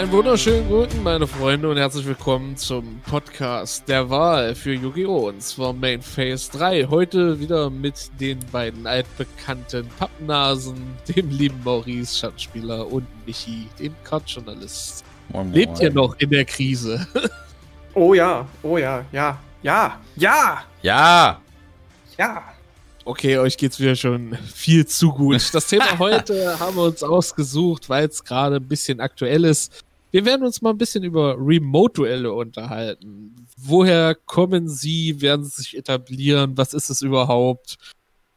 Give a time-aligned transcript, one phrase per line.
[0.00, 5.28] Einen wunderschönen guten, meine Freunde, und herzlich willkommen zum Podcast der Wahl für Yu-Gi-Oh!
[5.28, 6.86] Und zwar Main Phase 3.
[6.88, 15.04] Heute wieder mit den beiden altbekannten Pappnasen, dem lieben Maurice, Schattenspieler, und Michi, dem Kartjournalist.
[15.52, 17.06] Lebt ihr noch in der Krise?
[17.94, 20.64] oh ja, oh ja, ja, ja, ja!
[20.80, 21.40] Ja!
[22.16, 22.42] Ja!
[23.04, 25.52] Okay, euch geht's wieder schon viel zu gut.
[25.52, 29.84] Das Thema heute haben wir uns ausgesucht, weil es gerade ein bisschen aktuell ist.
[30.10, 33.46] Wir werden uns mal ein bisschen über Remote-Duelle unterhalten.
[33.56, 35.20] Woher kommen sie?
[35.20, 36.56] Werden sie sich etablieren?
[36.56, 37.76] Was ist es überhaupt?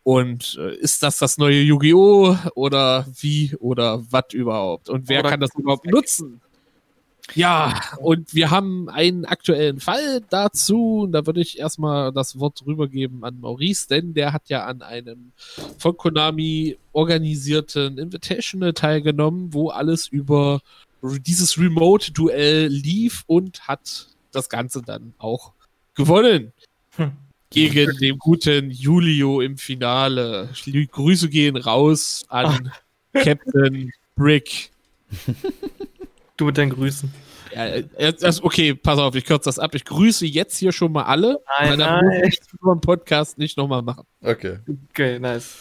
[0.04, 2.38] Und äh, ist das das neue Yu-Gi-Oh!
[2.55, 4.90] oder wie oder was überhaupt?
[4.90, 6.41] Und wer oder kann das überhaupt nutzen?
[7.36, 11.08] Ja, und wir haben einen aktuellen Fall dazu.
[11.10, 15.32] Da würde ich erstmal das Wort rübergeben an Maurice, denn der hat ja an einem
[15.80, 20.60] von Konami organisierten Invitational teilgenommen, wo alles über
[21.20, 25.54] dieses Remote-Duell lief und hat das Ganze dann auch
[25.96, 26.54] gewonnen.
[26.96, 27.12] Hm.
[27.49, 30.49] Gegen den guten Julio im Finale.
[30.91, 32.71] Grüße gehen raus an
[33.13, 33.24] Ach.
[33.24, 34.71] Captain Brick.
[36.35, 37.13] Du mit deinen Grüßen.
[37.54, 39.76] Ja, das, okay, pass auf, ich kürze das ab.
[39.76, 41.40] Ich grüße jetzt hier schon mal alle.
[41.59, 42.21] Nein, weil dann nein.
[42.21, 44.05] muss ich den Podcast nicht nochmal machen.
[44.20, 44.57] Okay.
[44.90, 45.59] Okay, nice.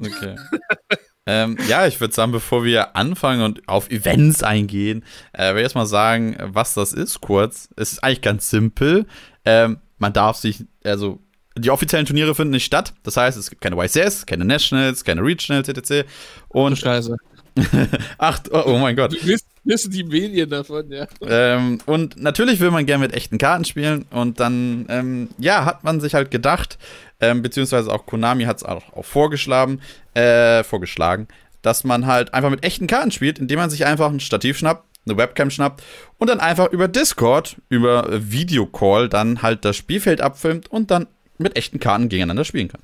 [0.00, 0.34] Okay.
[1.32, 5.62] ähm, ja, ich würde sagen, bevor wir anfangen und auf Events eingehen, äh, will ich
[5.62, 7.68] erstmal sagen, was das ist, kurz.
[7.76, 9.06] Es ist eigentlich ganz simpel.
[9.44, 11.20] Ähm, man darf sich, also
[11.56, 12.94] die offiziellen Turniere finden nicht statt.
[13.04, 16.08] Das heißt, es gibt keine YCS, keine Nationals, keine Regionals, etc.
[16.48, 17.16] Und Scheiße.
[18.18, 19.12] Ach, oh, oh, mein Gott.
[19.12, 21.06] Du bist, wissen die Medien davon, ja.
[21.22, 25.84] Ähm, und natürlich will man gerne mit echten Karten spielen und dann, ähm, ja, hat
[25.84, 26.78] man sich halt gedacht,
[27.20, 29.80] ähm, beziehungsweise auch Konami hat es auch, auch vorgeschlagen,
[30.14, 31.28] äh, vorgeschlagen,
[31.62, 34.84] dass man halt einfach mit echten Karten spielt, indem man sich einfach ein Stativ schnappt,
[35.06, 35.82] eine Webcam schnappt
[36.18, 41.06] und dann einfach über Discord, über Videocall dann halt das Spielfeld abfilmt und dann
[41.38, 42.82] mit echten Karten gegeneinander spielen kann.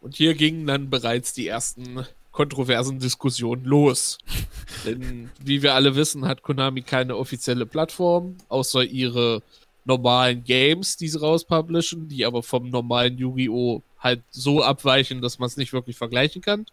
[0.00, 4.18] Und hier gingen dann bereits die ersten kontroversen Diskussionen los.
[4.84, 9.42] Denn wie wir alle wissen, hat Konami keine offizielle Plattform, außer ihre
[9.84, 13.82] normalen Games, die sie rauspublishen, die aber vom normalen Yu-Gi-Oh!
[14.02, 16.66] halt so abweichen, dass man es nicht wirklich vergleichen kann.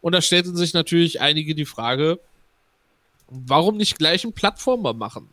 [0.00, 2.18] Und da stellten sich natürlich einige die Frage,
[3.28, 5.28] warum nicht gleich einen Plattformer machen?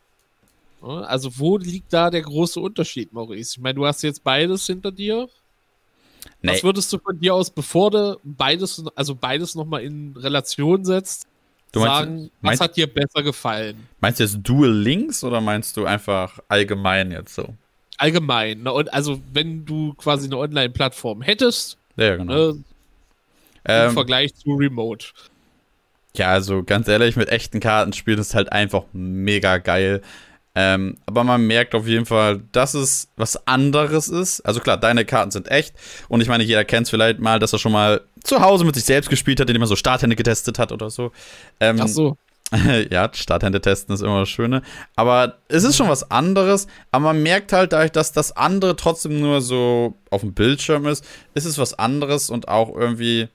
[0.80, 3.54] Also wo liegt da der große Unterschied, Maurice?
[3.56, 5.28] Ich meine, du hast jetzt beides hinter dir.
[6.42, 6.52] Nee.
[6.52, 11.26] Was würdest du von dir aus, bevor du beides, also beides nochmal in Relation setzt,
[11.72, 13.86] du meinst, sagen, meinst, was hat dir besser gefallen?
[14.00, 17.54] Meinst du jetzt Dual Links oder meinst du einfach allgemein jetzt so?
[17.98, 18.62] Allgemein.
[18.62, 18.72] Ne?
[18.72, 22.32] Und also, wenn du quasi eine Online-Plattform hättest, ja, genau.
[22.32, 22.64] Ne, im
[23.66, 25.08] ähm, Vergleich zu Remote.
[26.16, 30.00] Ja, also ganz ehrlich, mit echten Karten spielen ist halt einfach mega geil.
[30.54, 34.40] Ähm, aber man merkt auf jeden Fall, dass es was anderes ist.
[34.40, 35.74] Also klar, deine Karten sind echt.
[36.08, 38.74] Und ich meine, jeder kennt es vielleicht mal, dass er schon mal zu Hause mit
[38.74, 41.12] sich selbst gespielt hat, indem er so Starthände getestet hat oder so.
[41.60, 42.16] Ähm, Ach so.
[42.90, 44.62] ja, Starthände testen ist immer das Schöne.
[44.96, 46.66] Aber es ist schon was anderes.
[46.90, 51.04] Aber man merkt halt dadurch, dass das andere trotzdem nur so auf dem Bildschirm ist,
[51.34, 53.28] ist es was anderes und auch irgendwie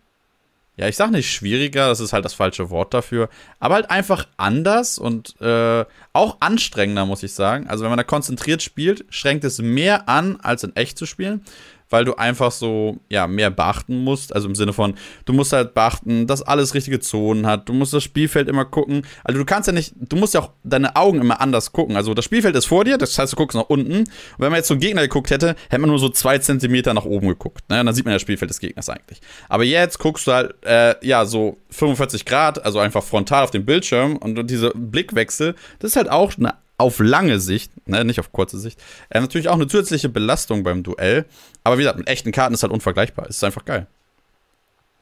[0.78, 4.28] ja, ich sag nicht schwieriger, das ist halt das falsche Wort dafür, aber halt einfach
[4.38, 7.68] anders und äh, auch anstrengender, muss ich sagen.
[7.68, 11.42] Also wenn man da konzentriert spielt, schränkt es mehr an, als in echt zu spielen
[11.90, 14.34] weil du einfach so, ja, mehr beachten musst.
[14.34, 17.70] Also im Sinne von, du musst halt beachten, dass alles richtige Zonen hat.
[17.70, 19.04] Du musst das Spielfeld immer gucken.
[19.24, 21.96] Also du kannst ja nicht, du musst ja auch deine Augen immer anders gucken.
[21.96, 24.00] Also das Spielfeld ist vor dir, das heißt, du guckst nach unten.
[24.00, 24.10] Und
[24.40, 27.28] wenn man jetzt zum Gegner geguckt hätte, hätte man nur so zwei Zentimeter nach oben
[27.28, 27.70] geguckt.
[27.70, 27.84] Ne?
[27.84, 29.22] Dann sieht man ja das Spielfeld des Gegners eigentlich.
[29.50, 33.66] Aber jetzt guckst du halt, äh, ja, so 45 Grad, also einfach frontal auf dem
[33.66, 38.32] Bildschirm und dieser Blickwechsel, das ist halt auch eine auf lange Sicht, ne, nicht auf
[38.32, 41.26] kurze Sicht, äh, natürlich auch eine zusätzliche Belastung beim Duell.
[41.64, 43.28] Aber wie gesagt, mit echten Karten ist halt unvergleichbar.
[43.28, 43.88] Ist einfach geil.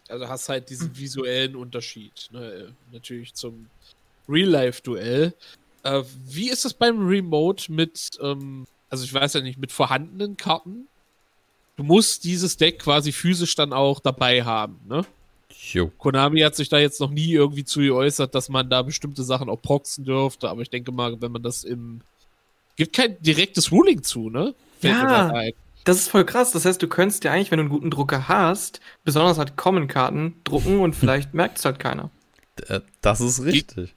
[0.10, 3.68] Also hast halt diesen visuellen Unterschied, ne, natürlich zum
[4.30, 5.34] Real-Life-Duell.
[5.84, 10.38] Äh, wie ist es beim Remote mit, ähm, also ich weiß ja nicht, mit vorhandenen
[10.38, 10.88] Karten?
[11.76, 15.06] Du musst dieses Deck quasi physisch dann auch dabei haben, ne?
[15.71, 15.92] Jo.
[15.98, 19.50] Konami hat sich da jetzt noch nie irgendwie zu geäußert, dass man da bestimmte Sachen
[19.50, 22.01] auch proxen dürfte, aber ich denke mal, wenn man das im.
[22.75, 24.56] Gibt kein direktes Ruling zu, ne?
[24.80, 25.31] Fällt ja,
[25.83, 26.51] das ist voll krass.
[26.51, 30.36] Das heißt, du könntest ja eigentlich, wenn du einen guten Drucker hast, besonders halt Common-Karten
[30.44, 32.09] drucken und vielleicht merkt es halt keiner.
[32.68, 33.94] Äh, das ist richtig.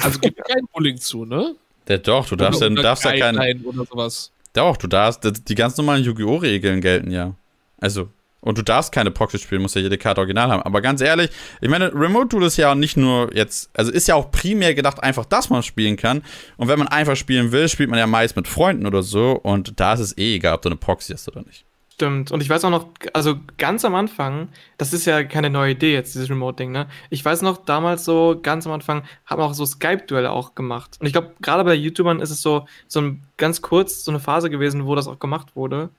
[0.00, 1.56] Also gibt kein Ruling zu, ne?
[1.88, 3.64] Der, doch, du darfst, oder, ja, darfst ja keinen.
[3.64, 4.30] Oder sowas.
[4.52, 7.34] Doch, du darfst, die ganz normalen Yu-Gi-Oh!-Regeln gelten ja.
[7.80, 8.08] Also,
[8.42, 10.62] Und du darfst keine Proxy spielen, musst ja jede Karte original haben.
[10.62, 11.30] Aber ganz ehrlich,
[11.60, 15.00] ich meine, Remote Duel ist ja nicht nur jetzt, also ist ja auch primär gedacht
[15.02, 16.22] einfach, dass man spielen kann.
[16.56, 19.32] Und wenn man einfach spielen will, spielt man ja meist mit Freunden oder so.
[19.32, 21.64] Und da ist es eh egal, ob du eine Proxy hast oder nicht.
[21.94, 22.32] Stimmt.
[22.32, 25.92] Und ich weiß auch noch, also ganz am Anfang, das ist ja keine neue Idee
[25.92, 26.88] jetzt, dieses Remote-Ding, ne?
[27.10, 30.96] Ich weiß noch, damals so, ganz am Anfang, haben wir auch so Skype-Duelle auch gemacht.
[30.98, 34.18] Und ich glaube, gerade bei YouTubern ist es so, so ein ganz kurz so eine
[34.18, 35.90] Phase gewesen, wo das auch gemacht wurde.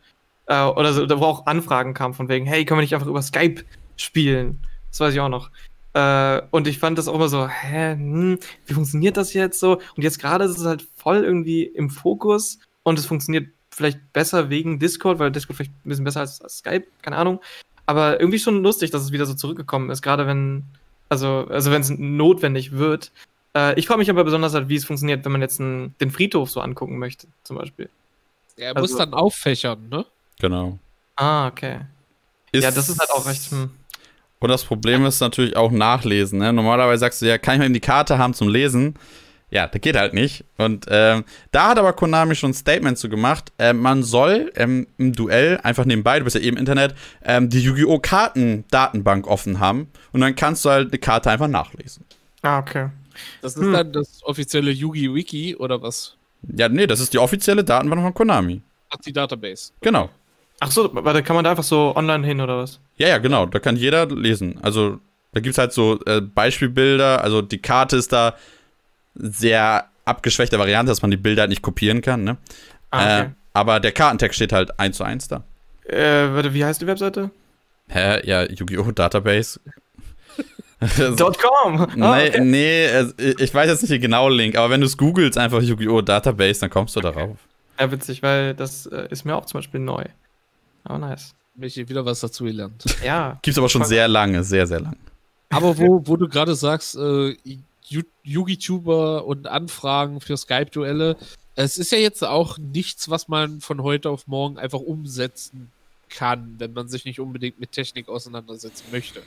[0.48, 3.22] Äh, oder so, wo auch Anfragen kamen von wegen, hey, können wir nicht einfach über
[3.22, 3.64] Skype
[3.98, 4.60] spielen?
[4.92, 5.50] Das weiß ich auch noch.
[5.94, 9.80] Äh, und ich fand das auch immer so, hä, hm, wie funktioniert das jetzt so?
[9.96, 14.50] Und jetzt gerade ist es halt voll irgendwie im Fokus und es funktioniert vielleicht besser
[14.50, 17.40] wegen Discord, weil Discord vielleicht ein bisschen besser als, als Skype, keine Ahnung.
[17.86, 20.64] Aber irgendwie schon lustig, dass es wieder so zurückgekommen ist, gerade wenn,
[21.10, 23.12] also, also wenn es notwendig wird.
[23.56, 26.12] Äh, ich frage mich aber besonders halt, wie es funktioniert, wenn man jetzt einen, den
[26.12, 27.90] Friedhof so angucken möchte, zum Beispiel.
[28.58, 30.06] Er muss Also- dann auffächern, ne?
[30.40, 30.80] Genau.
[31.16, 31.80] Ah, okay.
[32.54, 33.52] ja, das ist halt auch recht.
[33.52, 33.70] Hm.
[34.40, 36.40] Und das Problem ist natürlich auch Nachlesen.
[36.40, 36.52] Ne?
[36.52, 38.96] Normalerweise sagst du ja, kann ich mal eben die Karte haben zum Lesen?
[39.52, 40.44] Ja, das geht halt nicht.
[40.58, 43.54] Und ähm, da hat aber Konami schon ein Statement zu gemacht.
[43.60, 47.50] Ähm, man soll ähm, im Duell einfach nebenbei, du bist ja eben im Internet, ähm,
[47.50, 48.00] die Yu-Gi-Oh!
[48.00, 49.92] Karten-Datenbank offen haben.
[50.12, 52.04] Und dann kannst du halt eine Karte einfach nachlesen.
[52.42, 52.90] Ah, okay.
[53.42, 53.74] Das ist Hm.
[53.74, 56.16] dann das offizielle Yugi-Wiki oder was?
[56.54, 58.62] Ja, nee, das ist die offizielle Datenbank von Konami.
[58.90, 59.72] Ach, die Database.
[59.82, 60.10] Genau.
[60.66, 62.80] Ach so, warte, kann man da einfach so online hin oder was?
[62.98, 63.46] Ja, ja, genau.
[63.46, 64.60] Da kann jeder lesen.
[64.62, 65.00] Also,
[65.34, 67.22] da gibt es halt so äh, Beispielbilder.
[67.22, 68.36] Also, die Karte ist da
[69.16, 72.38] sehr abgeschwächte Variante, dass man die Bilder halt nicht kopieren kann, ne?
[72.92, 73.30] Ah, Äh, okay.
[73.54, 75.44] aber der Kartentext steht halt eins zu eins da.
[75.86, 77.30] Äh, warte, wie heißt die Webseite?
[77.90, 78.26] Hä?
[78.26, 78.92] Ja, Yu-Gi-Oh!
[78.92, 79.60] Database.
[81.18, 81.88] Dot .com.
[82.02, 82.42] Ah, nee, okay.
[82.42, 82.88] nee,
[83.38, 86.02] ich weiß jetzt nicht den genauen Link, aber wenn du es googelst, einfach Yu-Gi-Oh!
[86.02, 87.38] Database, dann kommst du darauf.
[87.80, 90.04] Ja, witzig, weil das äh, ist mir auch zum Beispiel neu.
[90.84, 91.34] Aber nice.
[91.56, 92.84] Hab ich wieder was dazu gelernt.
[93.04, 93.40] Ja.
[93.42, 94.96] Gibt's aber schon sehr lange, sehr, sehr lang.
[95.50, 97.36] Aber wo, wo du gerade sagst, äh,
[98.24, 101.16] Yugi-Tuber und Anfragen für Skype-Duelle,
[101.56, 105.72] es ist ja jetzt auch nichts, was man von heute auf morgen einfach umsetzen
[106.10, 109.22] kann, wenn man sich nicht unbedingt mit Technik auseinandersetzen möchte.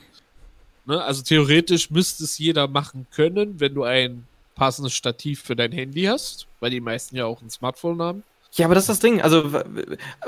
[0.87, 1.03] Ne?
[1.03, 6.05] Also theoretisch müsste es jeder machen können, wenn du ein passendes Stativ für dein Handy
[6.05, 8.23] hast, weil die meisten ja auch ein Smartphone haben.
[8.57, 9.21] Ja, aber das ist das Ding.
[9.23, 9.51] Also,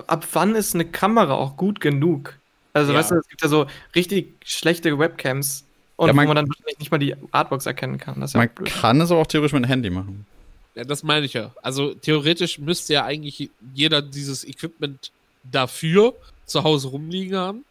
[0.07, 2.39] ab wann ist eine Kamera auch gut genug?
[2.75, 2.99] Also, Ja.
[2.99, 5.65] weißt du, es gibt ja so richtig schlechte Webcams
[5.97, 8.21] und Ja, man- wo man dann wahrscheinlich nicht mal die Artbox erkennen kann.
[8.21, 10.27] Das ist ja Man kann es aber auch theoretisch mit dem Handy machen.
[10.75, 11.53] Ja, das meine ich ja.
[11.63, 15.11] Also theoretisch müsste ja eigentlich jeder dieses Equipment
[15.51, 16.15] dafür
[16.47, 17.65] zu Hause rumliegen haben,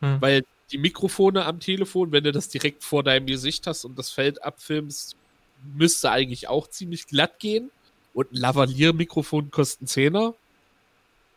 [0.00, 0.20] Hm.
[0.20, 0.42] weil
[0.72, 4.44] die Mikrofone am Telefon, wenn du das direkt vor deinem Gesicht hast und das Feld
[4.44, 5.16] abfilmst,
[5.74, 7.70] müsste eigentlich auch ziemlich glatt gehen.
[8.14, 10.34] Und ein Lavalier-Mikrofon kostet einen Zehner.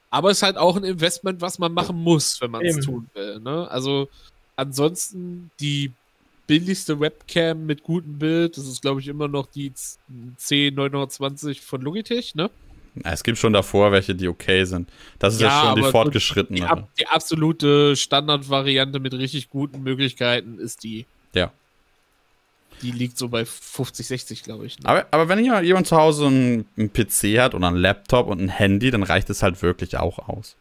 [0.09, 3.09] Aber es ist halt auch ein Investment, was man machen muss, wenn man es tun
[3.13, 3.39] will.
[3.39, 3.69] Ne?
[3.69, 4.09] Also
[4.55, 5.91] ansonsten die
[6.45, 9.71] billigste Webcam mit gutem Bild, das ist glaube ich immer noch die
[10.39, 12.49] C920 von Logitech, ne?
[13.03, 14.87] Ja, Es gibt schon davor welche, die okay sind.
[15.17, 16.59] Das ist ja, Ja, schon die fortgeschrittene.
[16.59, 21.07] Die, die absolute Standardvariante mit richtig guten Möglichkeiten ist die.
[21.33, 21.51] Ja.
[22.83, 24.79] Die liegt so bei 50, 60, glaube ich.
[24.79, 24.87] Ne?
[24.87, 28.49] Aber, aber wenn jemand zu Hause einen, einen PC hat oder einen Laptop und ein
[28.49, 30.55] Handy, dann reicht es halt wirklich auch aus.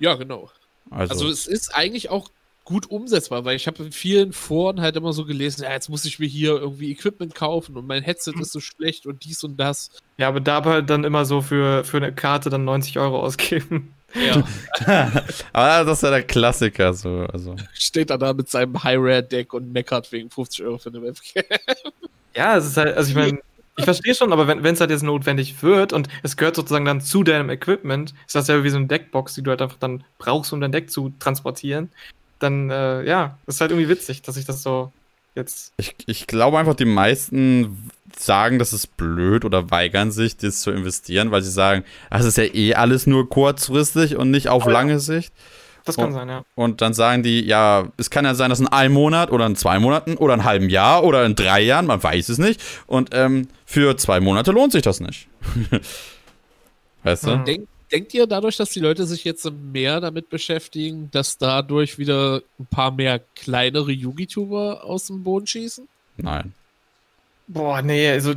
[0.00, 0.50] Ja, genau.
[0.90, 2.28] Also, Also es ist eigentlich auch
[2.64, 6.04] gut umsetzbar, weil ich habe in vielen Foren halt immer so gelesen, ja, jetzt muss
[6.04, 9.56] ich mir hier irgendwie Equipment kaufen und mein Headset ist so schlecht und dies und
[9.56, 9.90] das.
[10.18, 13.94] Ja, aber dabei dann immer so für, für eine Karte dann 90 Euro ausgeben.
[14.14, 14.42] Ja,
[15.52, 16.94] aber das ist ja der Klassiker.
[16.94, 17.56] So, also.
[17.74, 21.44] steht dann da mit seinem High-Rare-Deck und meckert wegen 50 Euro für eine Webcam.
[22.34, 23.40] Ja, es ist halt, also ich meine,
[23.76, 27.00] ich verstehe schon, aber wenn es halt jetzt notwendig wird und es gehört sozusagen dann
[27.00, 30.04] zu deinem Equipment, ist das ja wie so eine Deckbox, die du halt einfach dann
[30.18, 31.90] brauchst, um dein Deck zu transportieren,
[32.38, 34.92] dann, äh, ja, ist halt irgendwie witzig, dass ich das so
[35.34, 35.72] jetzt.
[35.78, 40.70] Ich, ich glaube einfach, die meisten sagen, das ist blöd oder weigern sich, das zu
[40.70, 44.68] investieren, weil sie sagen, das ist ja eh alles nur kurzfristig und nicht auf Oh
[44.68, 44.72] ja.
[44.72, 45.32] lange Sicht.
[45.84, 46.12] Das kann Oh.
[46.12, 46.44] sein, ja.
[46.54, 49.56] Und dann sagen die, ja, es kann ja sein, dass in einem Monat oder in
[49.56, 52.60] zwei Monaten oder in einem halben Jahr oder in drei Jahren, man weiß es nicht.
[52.86, 55.28] Und ähm, für zwei Monate lohnt sich das nicht.
[57.04, 57.32] weißt du?
[57.32, 57.44] Hm.
[57.44, 62.42] Denk, denkt ihr dadurch, dass die Leute sich jetzt mehr damit beschäftigen, dass dadurch wieder
[62.58, 65.88] ein paar mehr kleinere Yugi-Tuber aus dem Boden schießen?
[66.18, 66.52] Nein.
[67.48, 68.34] Boah, nee, also,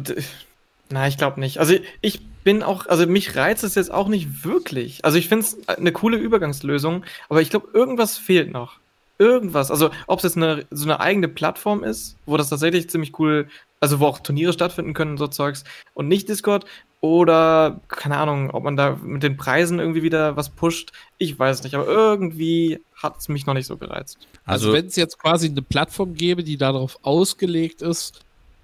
[0.90, 1.60] na, ich glaube nicht.
[1.60, 5.06] Also, ich bin auch, also mich reizt es jetzt auch nicht wirklich.
[5.06, 8.80] Also, ich finde es eine coole Übergangslösung, aber ich glaube, irgendwas fehlt noch.
[9.20, 9.70] Irgendwas.
[9.70, 13.48] Also, ob es jetzt eine, so eine eigene Plattform ist, wo das tatsächlich ziemlich cool,
[13.80, 15.64] also wo auch Turniere stattfinden können und so Zeugs
[15.94, 16.66] und nicht Discord,
[17.02, 20.92] Oder, keine Ahnung, ob man da mit den Preisen irgendwie wieder was pusht.
[21.18, 24.20] Ich weiß nicht, aber irgendwie hat es mich noch nicht so gereizt.
[24.46, 28.20] Also, also wenn es jetzt quasi eine Plattform gäbe, die darauf ausgelegt ist,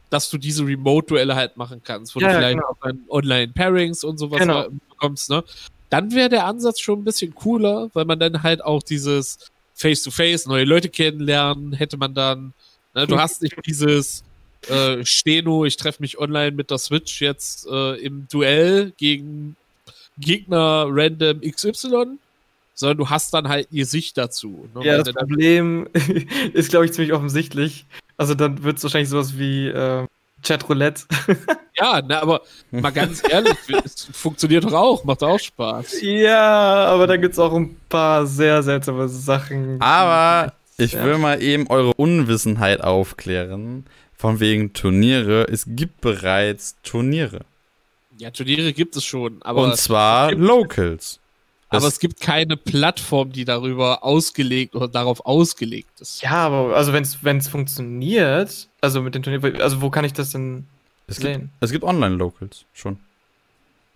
[0.09, 2.69] dass du diese Remote-Duelle halt machen kannst, wo ja, du vielleicht genau.
[2.69, 4.67] auch Online-Pairings und sowas genau.
[4.89, 5.43] bekommst, ne?
[5.89, 9.39] Dann wäre der Ansatz schon ein bisschen cooler, weil man dann halt auch dieses
[9.73, 12.53] Face-to-Face, -face, neue Leute kennenlernen, hätte man dann.
[12.93, 13.07] Ne?
[13.07, 14.23] Du hast nicht dieses
[14.69, 19.55] äh, Steno, ich treffe mich online mit der Switch jetzt äh, im Duell gegen
[20.17, 22.17] Gegner random XY,
[22.73, 24.67] sondern du hast dann halt ihr Sicht dazu.
[24.75, 24.85] Ne?
[24.85, 25.87] Ja, das Problem
[26.53, 27.85] ist, glaube ich, ziemlich offensichtlich.
[28.17, 30.05] Also dann wird es wahrscheinlich sowas wie äh,
[30.43, 31.03] Chatroulette.
[31.77, 33.55] ja, ne, aber mal ganz ehrlich,
[33.86, 36.01] es funktioniert doch auch, macht auch Spaß.
[36.01, 39.81] Ja, aber da gibt es auch ein paar sehr seltsame Sachen.
[39.81, 43.86] Aber ich will mal eben eure Unwissenheit aufklären.
[44.15, 45.47] Von wegen Turniere.
[45.47, 47.41] Es gibt bereits Turniere.
[48.17, 49.41] Ja, Turniere gibt es schon.
[49.43, 51.19] Aber Und zwar Locals.
[51.69, 56.21] Aber es gibt keine Plattform, die darüber ausgelegt oder darauf ausgelegt ist.
[56.21, 60.31] Ja, aber also wenn es funktioniert, also mit den Turnieren, also wo kann ich das
[60.31, 60.65] denn
[61.07, 61.41] es sehen?
[61.41, 63.00] Gibt, es gibt Online-Locals schon.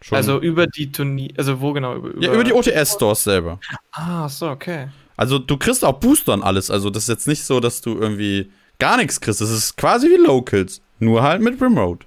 [0.02, 0.16] schon.
[0.18, 1.96] Also über die Turnier, also wo genau?
[1.96, 3.60] Über, ja, über die OTS-Stores selber.
[3.92, 4.90] Ah, so, okay.
[5.16, 6.70] Also du kriegst auch Booster und alles.
[6.72, 9.40] Also das ist jetzt nicht so, dass du irgendwie gar nichts kriegst.
[9.40, 12.06] Das ist quasi wie Locals, nur halt mit Remote.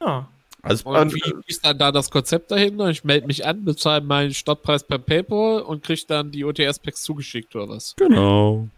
[0.00, 0.29] Ja.
[0.62, 2.88] Also, und wie ist dann da das Konzept dahinter?
[2.88, 7.54] Ich melde mich an, bezahle meinen Startpreis per PayPal und kriege dann die OTS-Packs zugeschickt
[7.56, 7.94] oder was?
[7.96, 8.68] Genau.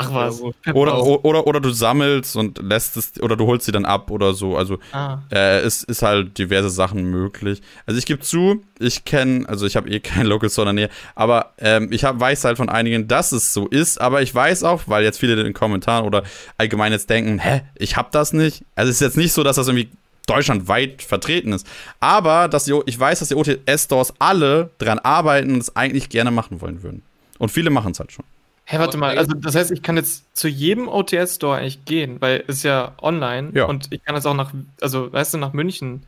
[0.00, 0.40] Ach was.
[0.72, 4.32] Oder, oder, oder du sammelst und lässt es, oder du holst sie dann ab oder
[4.32, 4.56] so.
[4.56, 5.18] Also ah.
[5.30, 7.60] äh, es ist halt diverse Sachen möglich.
[7.84, 10.86] Also ich gebe zu, ich kenne, also ich habe eh kein Local Store in der
[10.86, 14.34] Nähe, aber ähm, ich hab, weiß halt von einigen, dass es so ist, aber ich
[14.34, 16.22] weiß auch, weil jetzt viele in den Kommentaren oder
[16.56, 18.64] allgemein jetzt denken, hä, ich hab das nicht.
[18.74, 19.90] Also es ist jetzt nicht so, dass das irgendwie
[20.26, 21.66] deutschlandweit vertreten ist.
[21.98, 26.30] Aber dass die, ich weiß, dass die OTS-Stores alle dran arbeiten und es eigentlich gerne
[26.30, 27.02] machen wollen würden.
[27.38, 28.24] Und viele machen es halt schon.
[28.70, 32.20] Hä, hey, warte mal, also das heißt, ich kann jetzt zu jedem OTS-Store eigentlich gehen,
[32.20, 33.64] weil es ja online ja.
[33.64, 36.04] und ich kann jetzt auch nach, also weißt du, nach München.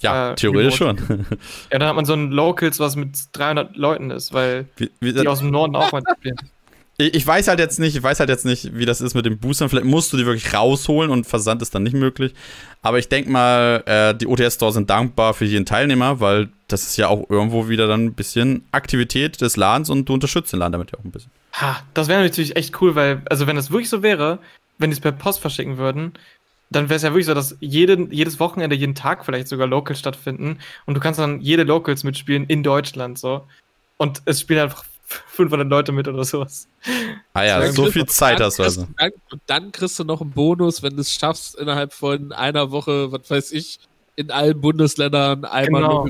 [0.00, 0.96] Ja, äh, theoretisch schon.
[1.70, 5.12] ja, dann hat man so ein Locals, was mit 300 Leuten ist, weil wie, wie,
[5.12, 6.36] die aus dem Norden auch mal spielen.
[6.98, 9.38] Ich weiß halt jetzt nicht, ich weiß halt jetzt nicht, wie das ist mit den
[9.38, 9.68] Boostern.
[9.68, 12.34] Vielleicht musst du die wirklich rausholen und Versand ist dann nicht möglich.
[12.82, 16.96] Aber ich denke mal, äh, die OTS-Stores sind dankbar für jeden Teilnehmer, weil das ist
[16.98, 20.72] ja auch irgendwo wieder dann ein bisschen Aktivität des Ladens und du unterstützt den Laden
[20.72, 21.30] damit ja auch ein bisschen.
[21.54, 24.38] Ha, das wäre natürlich echt cool, weil, also wenn das wirklich so wäre,
[24.78, 26.12] wenn die es per Post verschicken würden,
[26.70, 29.98] dann wäre es ja wirklich so, dass jede, jedes Wochenende, jeden Tag vielleicht sogar Locals
[29.98, 33.46] stattfinden und du kannst dann jede Locals mitspielen in Deutschland so.
[33.98, 34.84] Und es spielen einfach
[35.28, 36.68] 500 Leute mit oder sowas.
[37.32, 38.86] Ah ja, so viel Zeit hast du also.
[38.98, 39.10] Dann,
[39.46, 43.30] dann kriegst du noch einen Bonus, wenn du es schaffst, innerhalb von einer Woche, was
[43.30, 43.78] weiß ich,
[44.16, 46.08] in allen Bundesländern einmal genau.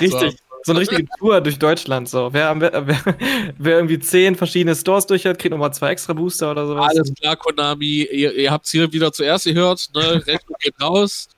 [0.00, 0.36] Richtig.
[0.62, 2.08] So eine richtige Tour durch Deutschland.
[2.08, 2.32] So.
[2.32, 3.16] Wer, wer, wer,
[3.58, 6.90] wer irgendwie zehn verschiedene Stores durch hat, kriegt nochmal zwei extra Booster oder sowas.
[6.90, 8.06] Alles klar, Konami.
[8.12, 9.88] Ihr, ihr habt es hier wieder zuerst gehört.
[9.94, 10.22] Ne?
[10.26, 11.28] Rechnung geht raus.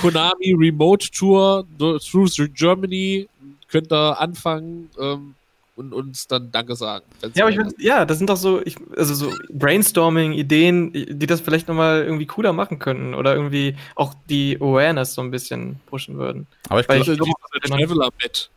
[0.00, 3.28] Konami Remote Tour through Germany.
[3.68, 4.90] Könnt ihr anfangen.
[4.98, 5.34] Ähm,
[5.80, 7.04] und uns dann Danke sagen.
[7.34, 11.40] Ja, aber ich mein, ja, das sind doch so, ich, also so Brainstorming-Ideen, die das
[11.40, 16.18] vielleicht nochmal irgendwie cooler machen könnten oder irgendwie auch die Awareness so ein bisschen pushen
[16.18, 16.46] würden.
[16.68, 17.16] Aber ich glaube,
[17.64, 18.50] Traveler mit.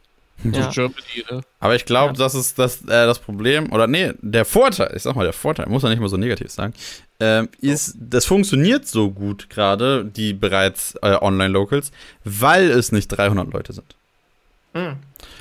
[0.44, 0.70] Ja.
[0.70, 1.42] Germany, ne?
[1.60, 2.18] Aber ich glaube, ja.
[2.18, 5.68] das ist das, äh, das Problem, oder nee, der Vorteil, ich sag mal, der Vorteil,
[5.70, 6.74] muss man nicht mal so negativ sagen,
[7.22, 11.92] ähm, ist, das funktioniert so gut gerade, die bereits äh, Online-Locals,
[12.26, 13.96] weil es nicht 300 Leute sind.
[14.74, 14.98] Hm.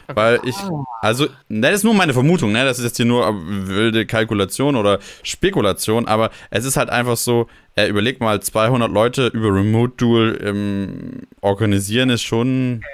[0.06, 0.56] Weil ich,
[1.02, 2.64] also, das ist nur meine Vermutung, ne?
[2.64, 3.26] Das ist jetzt hier nur
[3.66, 9.26] wilde Kalkulation oder Spekulation, aber es ist halt einfach so, äh, überleg mal, 200 Leute
[9.26, 12.84] über Remote Duel ähm, organisieren ist schon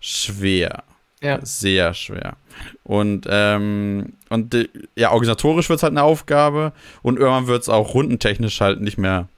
[0.00, 0.84] schwer.
[1.20, 1.38] Ja.
[1.44, 2.38] Sehr schwer.
[2.82, 6.72] Und, ähm, und äh, ja, organisatorisch wird es halt eine Aufgabe
[7.02, 9.28] und irgendwann wird es auch rundentechnisch halt nicht mehr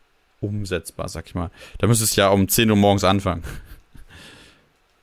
[0.41, 1.51] umsetzbar, sag ich mal.
[1.79, 3.43] Da müsste es ja um 10 Uhr morgens anfangen.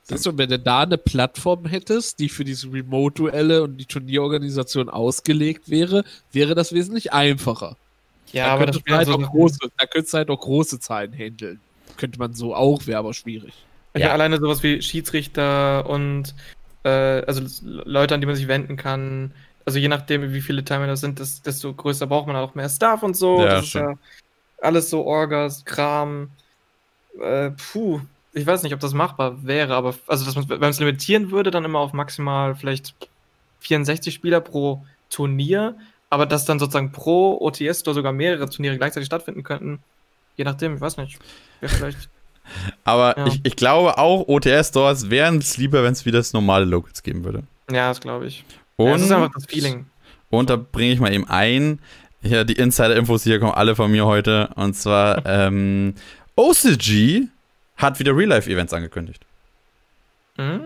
[0.08, 4.88] Siehst du, wenn du da eine Plattform hättest, die für diese Remote-Duelle und die Turnierorganisation
[4.88, 7.76] ausgelegt wäre, wäre das wesentlich einfacher.
[8.32, 11.60] Ja, da aber das halt so große, da könntest du halt auch große Zahlen handeln.
[11.98, 13.54] Könnte man so auch, wäre aber schwierig.
[13.96, 16.36] Ja, ja, alleine sowas wie Schiedsrichter und
[16.84, 19.34] äh, also Leute, an die man sich wenden kann.
[19.66, 23.02] Also je nachdem, wie viele Teilnehmer das sind, desto größer braucht man auch mehr Staff
[23.02, 23.40] und so.
[23.40, 23.96] Ja, das ist ja
[24.62, 26.30] alles so Orgas, Kram.
[27.20, 28.02] Äh, puh,
[28.36, 31.32] ich weiß nicht, ob das machbar wäre, aber also dass man, wenn man es limitieren
[31.32, 32.94] würde, dann immer auf maximal vielleicht
[33.62, 35.76] 64 Spieler pro Turnier,
[36.10, 39.80] aber dass dann sozusagen pro OTS oder sogar mehrere Turniere gleichzeitig stattfinden könnten,
[40.36, 41.18] je nachdem, ich weiß nicht,
[41.62, 42.10] wäre vielleicht
[42.84, 43.26] Aber Ja.
[43.28, 47.24] ich, ich glaube auch, OTS-Stores wären es lieber, wenn es wieder das normale Locals geben
[47.24, 47.44] würde.
[47.72, 48.46] Ja, das glaube ich.
[48.76, 49.88] Und, ja, es ist einfach das Feeling.
[50.30, 51.80] und da bringe ich mal eben ein.
[52.22, 54.50] Hier, die Insider-Infos hier kommen alle von mir heute.
[54.56, 55.96] Und zwar, ähm,
[56.36, 57.24] OCG
[57.78, 59.26] hat wieder Real-Life-Events angekündigt.
[60.38, 60.62] Mhm.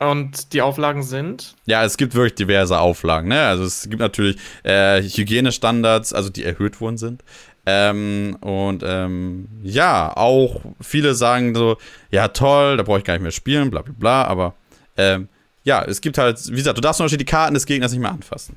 [0.00, 1.56] Und die Auflagen sind.
[1.66, 3.28] Ja, es gibt wirklich diverse Auflagen.
[3.28, 3.40] Ne?
[3.40, 7.24] Also es gibt natürlich äh, Hygienestandards, also die erhöht worden sind.
[7.66, 11.76] Ähm, und ähm, ja, auch viele sagen so,
[12.10, 14.54] ja toll, da brauche ich gar nicht mehr spielen, bla bla bla, aber
[14.96, 15.28] ähm,
[15.64, 18.00] ja, es gibt halt, wie gesagt, du darfst zum Beispiel die Karten des Gegners nicht
[18.00, 18.56] mehr anfassen.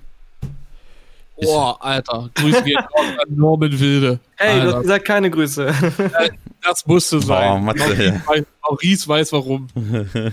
[1.42, 2.30] Boah, Alter.
[2.36, 4.20] Grüße gehen raus an Norman Wilde.
[4.38, 5.74] Hey, du Alter, hast gesagt, keine Grüße.
[6.64, 7.52] das musste sein.
[7.54, 8.22] Oh, Matze,
[8.64, 9.68] Maurice weiß- warum.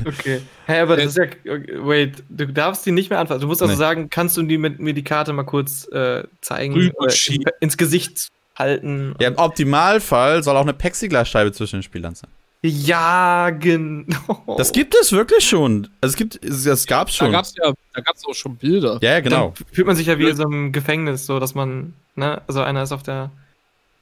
[0.07, 0.41] okay.
[0.67, 1.27] Hey, aber das ist ja.
[1.83, 3.41] Wait, du darfst die nicht mehr anfassen.
[3.41, 3.79] Du musst also Nee.
[3.79, 6.75] sagen, kannst du die mit, mir die Karte mal kurz äh, zeigen?
[6.75, 7.45] Rüber oder schieben.
[7.47, 9.15] in, ins Gesicht halten?
[9.21, 12.31] Ja, im Optimalfall soll auch eine Plexiglasscheibe zwischen den Spielern sein.
[12.63, 14.55] Ja, genau.
[14.59, 15.89] Das gibt es wirklich schon.
[16.01, 17.33] Also es gibt, es, es gab's Da schon.
[17.33, 18.99] gab's ja, da gab's auch schon Bilder.
[19.01, 19.55] ja, ja, genau.
[19.57, 22.61] Dann fühlt man sich ja wie in so einem Gefängnis, so dass man, ne, also
[22.63, 23.31] einer ist auf der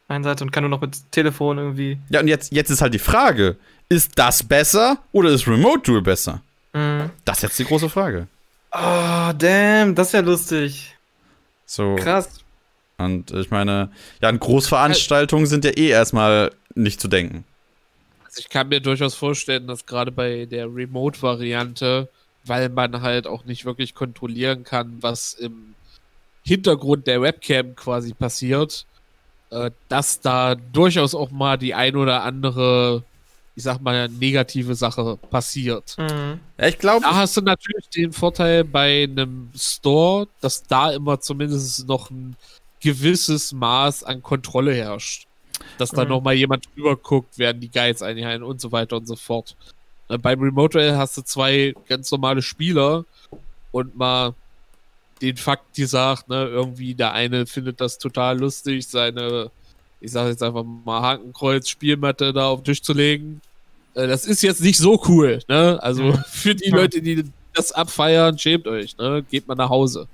[0.08, 1.98] einen Seite und kann nur noch mit Telefon irgendwie.
[2.08, 3.56] Ja, und jetzt, jetzt ist halt die Frage,
[3.90, 6.40] ist das besser oder ist Remote Duel besser?
[6.72, 7.10] Mhm.
[7.26, 8.26] Das ist jetzt die große Frage.
[8.72, 10.96] Oh, damn, das ist ja lustig.
[11.66, 11.96] So.
[11.96, 12.40] Krass.
[12.98, 13.90] Und ich meine,
[14.22, 17.44] ja, an Großveranstaltungen sind ja eh erstmal nicht zu denken.
[18.36, 22.10] Also ich kann mir durchaus vorstellen, dass gerade bei der Remote-Variante,
[22.44, 25.74] weil man halt auch nicht wirklich kontrollieren kann, was im
[26.44, 28.84] Hintergrund der Webcam quasi passiert,
[29.48, 33.04] äh, dass da durchaus auch mal die ein oder andere,
[33.54, 35.96] ich sag mal, negative Sache passiert.
[35.96, 36.38] Mhm.
[36.58, 41.20] Ja, ich glaube, Da hast du natürlich den Vorteil bei einem Store, dass da immer
[41.20, 42.36] zumindest noch ein
[42.80, 45.25] gewisses Maß an Kontrolle herrscht.
[45.78, 46.10] Dass da Mhm.
[46.10, 49.56] noch mal jemand drüber guckt, werden die Guides einhalten und so weiter und so fort.
[50.08, 53.04] Äh, Beim Remote Rail hast du zwei ganz normale Spieler
[53.72, 54.34] und mal
[55.22, 59.50] den Fakt gesagt, ne, irgendwie der eine findet das total lustig, seine,
[60.00, 63.40] ich sag jetzt einfach mal Hakenkreuz, Spielmatte da auf den Tisch zu legen.
[63.94, 65.78] Äh, Das ist jetzt nicht so cool, ne?
[65.82, 66.24] Also Mhm.
[66.28, 66.68] für die.
[66.70, 69.24] Leute, die das abfeiern, schämt euch, ne?
[69.30, 70.06] Geht mal nach Hause.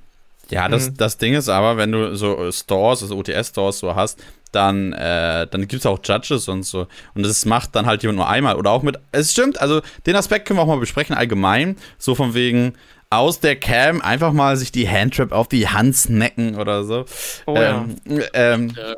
[0.50, 0.96] ja, das, Mhm.
[0.98, 4.22] das Ding ist aber, wenn du so Stores, also OTS-Stores so hast,
[4.53, 6.87] dann, äh, dann gibt es auch Judges und so.
[7.15, 8.57] Und das macht dann halt jemand nur einmal.
[8.57, 8.99] Oder auch mit.
[9.11, 11.77] Es stimmt, also den Aspekt können wir auch mal besprechen, allgemein.
[11.99, 12.75] So von wegen
[13.11, 17.05] aus der Cam einfach mal sich die Handtrap auf die Hand snacken oder so.
[17.47, 17.85] Oh ja.
[18.07, 18.95] ähm, ähm, Ja.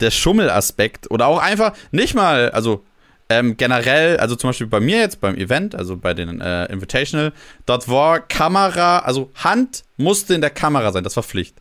[0.00, 2.84] der Schummelaspekt oder auch einfach nicht mal, also
[3.30, 7.34] ähm, generell, also zum Beispiel bei mir jetzt beim Event, also bei den äh, Invitational,
[7.66, 11.54] dort war Kamera, also Hand musste in der Kamera sein, das war Pflicht.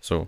[0.00, 0.26] So.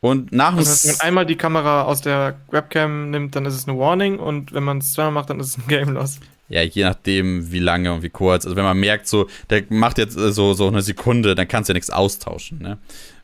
[0.00, 3.54] Und nach dem heißt, wenn man einmal die Kamera aus der Webcam nimmt, dann ist
[3.54, 6.20] es eine Warning und wenn man es zweimal macht, dann ist es ein Game Loss.
[6.48, 8.44] Ja, je nachdem, wie lange und wie kurz.
[8.46, 11.68] Also wenn man merkt, so, der macht jetzt äh, so, so eine Sekunde, dann kannst
[11.68, 12.78] du ja nichts austauschen, ne?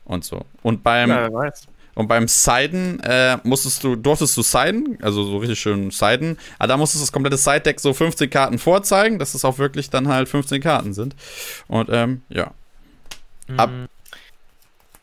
[0.05, 0.45] Und so.
[0.63, 1.69] Und beim, ja, weiß.
[1.95, 6.67] Und beim Siden äh, musstest du, durftest du Siden, also so richtig schön Siden, aber
[6.69, 10.09] da musstest du das komplette Side-Deck so 15 Karten vorzeigen, dass es auch wirklich dann
[10.09, 11.15] halt 15 Karten sind.
[11.69, 12.51] Und ähm, ja.
[13.57, 13.87] Ab- Mhm.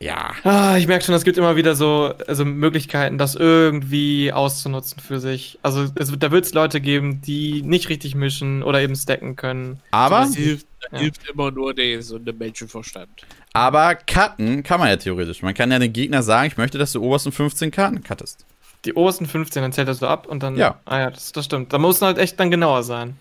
[0.02, 0.32] Ja.
[0.42, 5.20] Ah, ich merke schon, es gibt immer wieder so also Möglichkeiten, das irgendwie auszunutzen für
[5.20, 5.58] sich.
[5.62, 9.80] Also es, da wird es Leute geben, die nicht richtig mischen oder eben stacken können.
[9.92, 10.98] Aber, Das hilft, Ja.
[10.98, 13.08] hilft immer nur der gesunde Menschenverstand.
[13.52, 15.42] aber cutten kann man ja theoretisch.
[15.42, 18.44] Man kann ja den Gegner sagen, ich möchte, dass du obersten 15 Karten cuttest.
[18.84, 20.56] Die obersten 15, dann zählt das so ab und dann.
[20.56, 20.80] Ja.
[20.84, 21.72] Ah ja, das, das stimmt.
[21.72, 23.16] Da muss man halt echt dann genauer sein.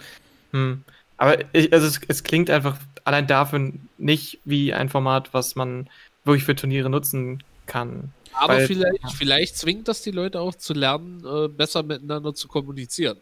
[0.54, 0.84] Hm.
[1.18, 5.88] Aber ich, also es, es klingt einfach allein dafür nicht wie ein Format, was man
[6.24, 8.12] wirklich für Turniere nutzen kann.
[8.34, 9.10] Aber Weil- vielleicht, ja.
[9.10, 13.18] vielleicht zwingt das die Leute auch zu lernen, äh, besser miteinander zu kommunizieren.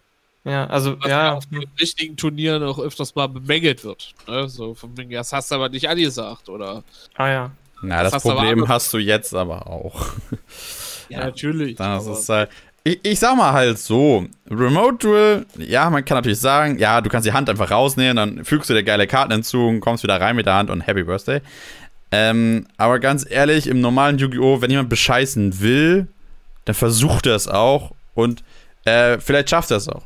[0.46, 1.34] Ja, also Was ja ja.
[1.34, 4.14] auf den richtigen Turnieren auch öfters mal bemängelt wird.
[4.28, 4.48] Ne?
[4.48, 6.84] So von wegen, das hast du aber nicht angesagt, oder?
[7.16, 7.52] Ah ja.
[7.82, 10.08] Na, Das das, hast Problem hast du jetzt aber auch.
[11.10, 11.76] Ja, natürlich.
[11.76, 12.50] Das ist halt.
[12.84, 17.10] Ich, ich sag mal halt so: Remote Duel, ja, man kann natürlich sagen, ja, du
[17.10, 20.20] kannst die Hand einfach rausnehmen, dann fügst du dir geile Karten hinzu und kommst wieder
[20.22, 21.42] rein mit der Hand und Happy Birthday.
[22.12, 26.08] Ähm, aber ganz ehrlich, im normalen Yu-Gi-Oh!, wenn jemand bescheißen will,
[26.66, 28.44] dann versucht er es auch und
[28.86, 30.04] äh, vielleicht schafft er es auch.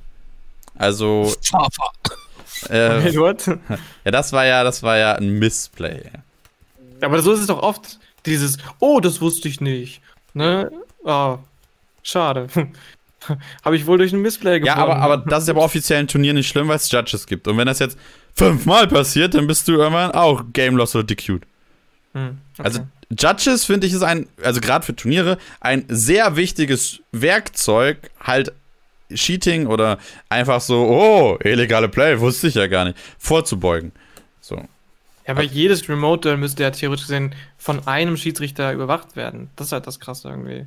[0.78, 1.34] Also.
[2.70, 3.48] Hey, äh, what?
[4.06, 6.02] ja, das war ja, das war ja ein Missplay.
[7.02, 8.00] Aber so ist es doch oft.
[8.26, 10.02] Dieses, oh, das wusste ich nicht.
[10.34, 10.72] Ne?
[11.04, 11.38] Oh,
[12.04, 12.48] schade.
[13.64, 14.92] Habe ich wohl durch ein Missplay Ja, gewonnen.
[14.92, 17.48] aber, aber das ist ja bei offiziellen Turnieren nicht schlimm, weil es Judges gibt.
[17.48, 17.98] Und wenn das jetzt
[18.36, 21.46] fünfmal passiert, dann bist du irgendwann auch Game Loss oder DQ'd.
[22.14, 22.64] Hm, okay.
[22.64, 28.54] Also Judges finde ich ist ein, also gerade für Turniere, ein sehr wichtiges Werkzeug, halt
[29.14, 30.00] Cheating oder
[30.30, 33.92] einfach so, oh, illegale Play, wusste ich ja gar nicht, vorzubeugen.
[34.42, 34.56] So.
[34.56, 39.50] Ja, aber jedes Remote-Duell müsste ja theoretisch gesehen von einem Schiedsrichter überwacht werden.
[39.56, 40.66] Das ist halt das Krasse irgendwie.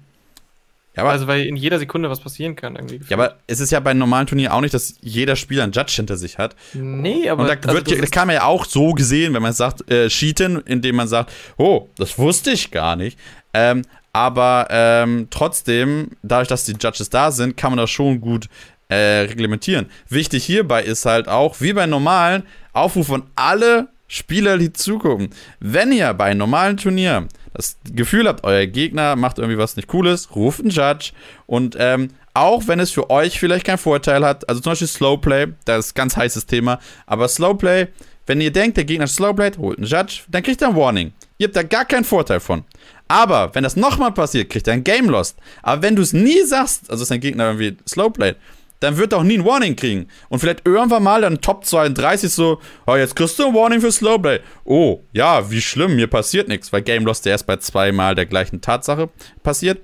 [0.96, 3.00] Ja, aber, also, weil in jeder Sekunde was passieren kann irgendwie.
[3.08, 5.72] ja, aber es ist ja bei einem normalen Turnier auch nicht, dass jeder Spieler einen
[5.72, 6.56] Judge hinter sich hat.
[6.72, 7.42] Nee, aber.
[7.42, 9.90] Und da also wird, das das kann man ja auch so gesehen, wenn man sagt,
[9.90, 13.18] äh, cheaten, indem man sagt, oh, das wusste ich gar nicht.
[13.52, 13.82] Ähm,
[14.12, 18.48] aber ähm, trotzdem, dadurch, dass die Judges da sind, kann man das schon gut
[18.88, 19.86] äh, reglementieren.
[20.08, 25.30] Wichtig hierbei ist halt auch, wie bei normalen, Aufruf an alle Spieler, die zugucken.
[25.60, 29.88] Wenn ihr bei einem normalen Turnier das Gefühl habt, euer Gegner macht irgendwie was nicht
[29.88, 31.12] Cooles, ruft einen Judge
[31.46, 35.46] und ähm, auch wenn es für euch vielleicht keinen Vorteil hat, also zum Beispiel Slowplay,
[35.64, 37.88] das ist ein ganz heißes Thema, aber Slowplay,
[38.26, 41.12] wenn ihr denkt, der Gegner Slowplay, holt einen Judge, dann kriegt er ein Warning.
[41.38, 42.64] Ihr habt da gar keinen Vorteil von.
[43.08, 45.38] Aber wenn das nochmal passiert, kriegt er ein Game Lost.
[45.62, 48.36] Aber wenn du es nie sagst, also ist dein Gegner irgendwie Slowplayed,
[48.80, 50.08] dann wird er auch nie ein Warning kriegen.
[50.28, 53.92] Und vielleicht irgendwann mal dann Top 32 so, oh, jetzt kriegst du ein Warning für
[53.92, 54.40] Slowplay.
[54.64, 58.26] Oh, ja, wie schlimm, mir passiert nichts, weil Game Lost ja erst bei zweimal der
[58.26, 59.08] gleichen Tatsache
[59.42, 59.80] passiert.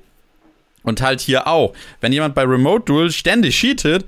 [0.83, 4.05] Und halt hier auch, wenn jemand bei Remote Duel ständig cheatet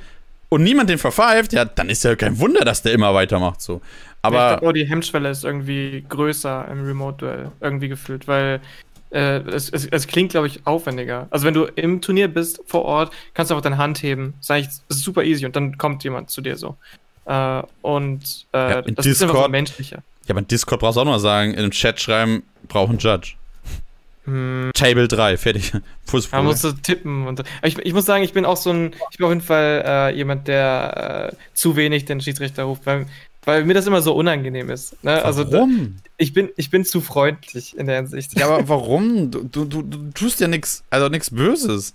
[0.49, 3.81] und niemand den verpfeift, ja, dann ist ja kein Wunder, dass der immer weitermacht so.
[4.23, 8.61] Aber ich glaube, die Hemmschwelle ist irgendwie größer im Remote-Duell irgendwie gefühlt, weil
[9.11, 11.27] äh, es, es, es klingt, glaube ich, aufwendiger.
[11.31, 14.35] Also wenn du im Turnier bist, vor Ort, kannst du einfach deine Hand heben.
[14.41, 16.77] Ist eigentlich ist super easy und dann kommt jemand zu dir so.
[17.27, 19.97] Äh, und äh, Ja, in das ist einfach so Discord- menschlicher.
[20.27, 22.91] ja, aber in Discord brauchst du auch noch mal sagen, in den Chat schreiben, braucht
[22.91, 23.35] einen Judge.
[24.27, 25.73] Hm, Table 3, fertig.
[25.75, 26.43] man Fußball.
[26.43, 27.45] muss so tippen und so.
[27.63, 30.17] Ich, ich muss sagen, ich bin auch so ein, ich bin auf jeden Fall äh,
[30.17, 33.07] jemand, der äh, zu wenig den Schiedsrichter ruft, weil,
[33.45, 35.03] weil mir das immer so unangenehm ist.
[35.05, 35.23] Ne?
[35.25, 35.97] Also da, Warum?
[36.17, 38.39] ich bin, ich bin zu freundlich in der Hinsicht.
[38.39, 39.31] Ja, aber warum?
[39.31, 41.95] Du, du, du, du tust ja nichts, also nichts Böses.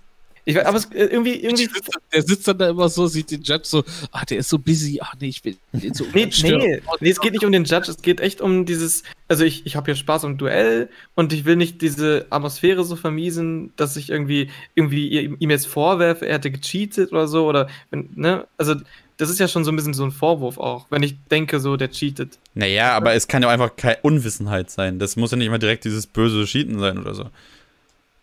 [0.50, 1.70] Ich, weiß- aber es, äh, irgendwie, irgendwie.
[2.12, 5.00] Der sitzt dann da immer so, sieht den Judge so, ah, der ist so busy,
[5.02, 7.92] ach nee, ich will den so Nee, nee, nee, es geht nicht um den Judge,
[7.92, 11.46] es geht echt um dieses, also ich, ich habe hier Spaß am Duell und ich
[11.46, 16.50] will nicht diese Atmosphäre so vermiesen, dass ich irgendwie, irgendwie ihm jetzt vorwerfe, er hätte
[16.50, 18.74] gecheatet oder so, oder, wenn, ne, also
[19.18, 21.76] das ist ja schon so ein bisschen so ein Vorwurf auch, wenn ich denke so,
[21.78, 22.40] der cheatet.
[22.56, 24.98] Naja, aber es kann ja auch einfach keine Unwissenheit sein.
[24.98, 27.26] Das muss ja nicht immer direkt dieses böse Cheaten sein oder so.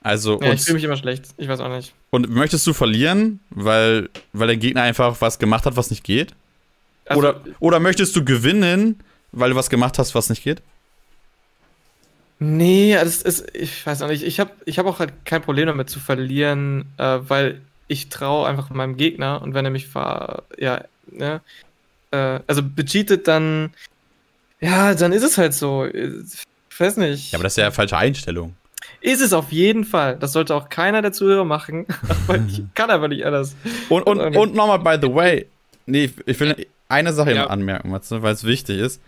[0.07, 1.93] Also, Ja, ich fühle mich immer schlecht, ich weiß auch nicht.
[2.11, 6.33] und möchtest du verlieren, weil, weil der Gegner einfach was gemacht hat, was nicht geht?
[7.07, 9.01] Also, oder, oder möchtest du gewinnen,
[9.33, 10.63] weil du was gemacht hast, was nicht geht?
[12.39, 14.23] Nee, das ist, ich weiß auch nicht.
[14.23, 18.47] Ich habe ich hab auch halt kein Problem damit zu verlieren, äh, weil ich traue
[18.47, 21.41] einfach meinem Gegner und wenn er mich ver, ja, ne,
[22.13, 23.75] äh, also becheatet, dann,
[24.61, 25.85] ja, dann ist es halt so.
[25.85, 27.33] Ich weiß nicht.
[27.33, 28.55] Ja, aber das ist ja eine falsche Einstellung.
[29.07, 30.17] Ist es auf jeden Fall.
[30.17, 31.87] Das sollte auch keiner der Zuhörer machen.
[32.27, 33.55] Aber ich kann einfach nicht anders.
[33.89, 35.47] Und, und, und nochmal, by the way,
[35.87, 37.45] nee, ich will eine Sache Ja.
[37.45, 39.01] noch anmerken, Matze, weil es wichtig ist.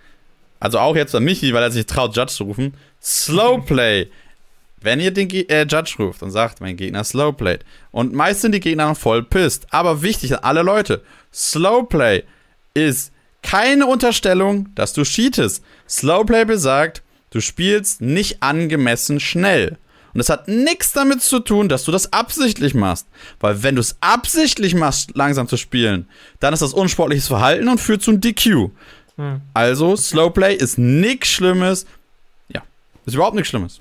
[0.61, 2.75] Also auch jetzt an Michi, weil er sich traut, Judge zu rufen.
[3.03, 4.07] Slowplay.
[4.81, 7.65] Wenn ihr den Ge äh, Judge ruft und sagt, mein Gegner slowplayed.
[7.91, 9.67] Und meist sind die Gegner noch voll pisst.
[9.71, 11.03] Aber wichtig an alle Leute:
[11.35, 12.23] Slowplay
[12.75, 13.11] ist
[13.43, 15.65] keine Unterstellung, dass du cheatest.
[15.89, 19.77] Slowplay besagt, du spielst nicht angemessen schnell.
[20.15, 23.07] Und das hat nichts damit zu tun, dass du das absichtlich machst.
[23.41, 26.09] Weil wenn du es absichtlich machst, langsam zu spielen,
[26.41, 28.71] dann ist das unsportliches Verhalten und führt zu einem DQ.
[29.17, 29.41] Hm.
[29.55, 31.87] Also, Slowplay ist nichts Schlimmes.
[32.49, 32.63] Ja,
[33.05, 33.81] ist überhaupt nichts Schlimmes.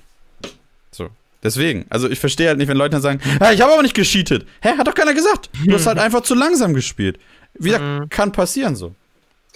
[0.90, 1.08] So.
[1.42, 3.94] Deswegen, also ich verstehe halt nicht, wenn Leute dann sagen, ja, ich habe aber nicht
[3.94, 4.46] gecheatet.
[4.60, 5.48] Hä, hat doch keiner gesagt.
[5.64, 7.18] Du hast halt einfach zu langsam gespielt.
[7.54, 8.08] Wie gesagt, Mhm.
[8.10, 8.94] kann passieren so.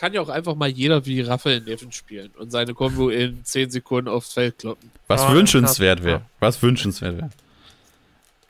[0.03, 3.71] Kann ja auch einfach mal jeder wie Raphael Neffen spielen und seine Combo in 10
[3.71, 4.91] Sekunden aufs Feld kloppen.
[5.07, 6.23] Was Ah, wünschenswert wäre.
[6.41, 7.31] Was wünschenswert wäre.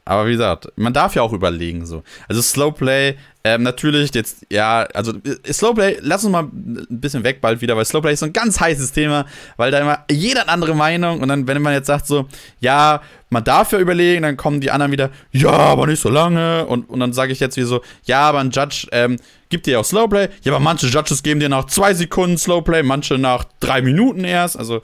[0.04, 2.02] Aber wie gesagt, man darf ja auch überlegen so.
[2.28, 7.40] Also Slowplay, ähm, natürlich jetzt, ja, also äh, Slowplay, lass uns mal ein bisschen weg
[7.40, 10.48] bald wieder, weil Slowplay ist so ein ganz heißes Thema, weil da immer jeder hat
[10.48, 12.26] andere Meinung und dann, wenn man jetzt sagt so,
[12.58, 16.66] ja, man darf ja überlegen, dann kommen die anderen wieder, ja, aber nicht so lange
[16.66, 19.18] und, und dann sage ich jetzt wie so, ja, aber ein Judge ähm,
[19.50, 23.18] gibt dir auch Slowplay, ja, aber manche Judges geben dir nach zwei Sekunden Slowplay, manche
[23.18, 24.82] nach drei Minuten erst, also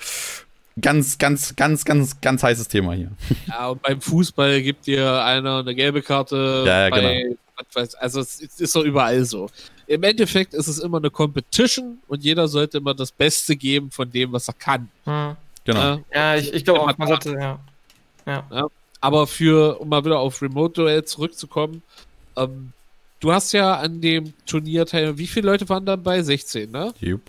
[0.80, 3.10] ganz, ganz, ganz, ganz, ganz heißes Thema hier.
[3.46, 6.64] Ja, und beim Fußball gibt dir einer eine gelbe Karte.
[6.66, 7.36] Ja, ja, bei,
[7.74, 9.48] weiß, also es ist doch überall so.
[9.86, 14.10] Im Endeffekt ist es immer eine Competition und jeder sollte immer das Beste geben von
[14.10, 14.88] dem, was er kann.
[15.04, 15.36] Hm.
[15.64, 15.80] Genau.
[15.80, 16.00] Ja?
[16.14, 17.58] Ja, ich, ich glaube auch, man sollte,
[18.26, 18.68] ja.
[19.00, 21.82] Aber für, um mal wieder auf Remote-Duell zurückzukommen,
[22.36, 22.72] ähm,
[23.20, 26.22] du hast ja an dem Turnier teil, wie viele Leute waren dabei?
[26.22, 26.92] 16, ne?
[27.00, 27.22] Jupp.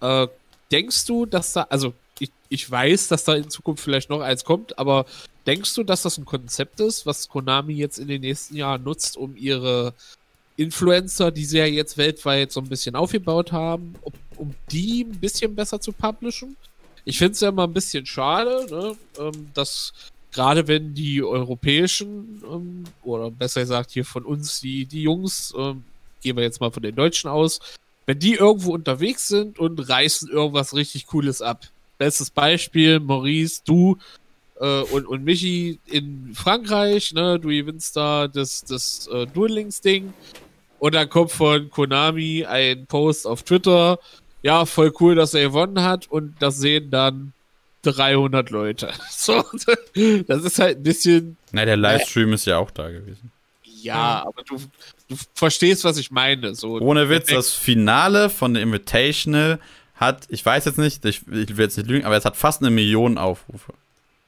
[0.00, 0.28] Äh,
[0.70, 1.94] denkst du, dass da, also
[2.54, 5.06] ich, weiß, dass da in Zukunft vielleicht noch eins kommt, aber
[5.46, 9.16] denkst du, dass das ein Konzept ist, was Konami jetzt in den nächsten Jahren nutzt,
[9.16, 9.94] um ihre
[10.56, 15.18] Influencer, die sie ja jetzt weltweit so ein bisschen aufgebaut haben, ob, um die ein
[15.18, 16.56] bisschen besser zu publishen?
[17.04, 19.92] Ich finde es ja immer ein bisschen schade, ne, ähm, dass
[20.32, 25.84] gerade wenn die europäischen, ähm, oder besser gesagt hier von uns, die, die Jungs, ähm,
[26.22, 27.60] gehen wir jetzt mal von den Deutschen aus,
[28.06, 31.68] wenn die irgendwo unterwegs sind und reißen irgendwas richtig Cooles ab.
[31.98, 33.98] Bestes Beispiel, Maurice, du
[34.60, 39.80] äh, und, und Michi in Frankreich, ne, du gewinnst da das, das äh, Duel Links
[39.80, 40.12] Ding
[40.78, 43.98] und dann kommt von Konami ein Post auf Twitter,
[44.42, 47.32] ja, voll cool, dass er gewonnen hat und das sehen dann
[47.82, 48.90] 300 Leute.
[49.10, 49.42] So,
[50.26, 51.36] das ist halt ein bisschen.
[51.52, 53.30] Na, der Livestream äh, ist ja auch da gewesen.
[53.62, 54.56] Ja, aber du,
[55.08, 56.54] du verstehst, was ich meine.
[56.54, 59.58] So, Ohne Witz, das Finale von der Invitational
[59.94, 62.60] hat, ich weiß jetzt nicht, ich, ich will jetzt nicht lügen, aber es hat fast
[62.60, 63.72] eine Million Aufrufe.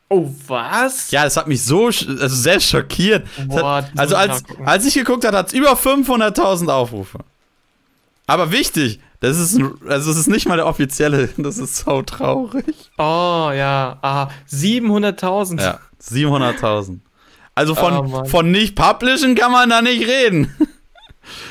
[0.09, 1.11] Oh, was?
[1.11, 3.27] Ja, das hat mich so also sehr schockiert.
[3.49, 7.19] Boah, hat, also als, als ich geguckt habe, hat es über 500.000 Aufrufe.
[8.29, 12.91] Aber wichtig, das ist, also es ist nicht mal der offizielle, das ist so traurig.
[12.99, 15.61] Oh ja, ah, 700.000.
[15.61, 17.01] Ja, 700.000.
[17.57, 20.55] Also von, oh, von nicht publishen kann man da nicht reden.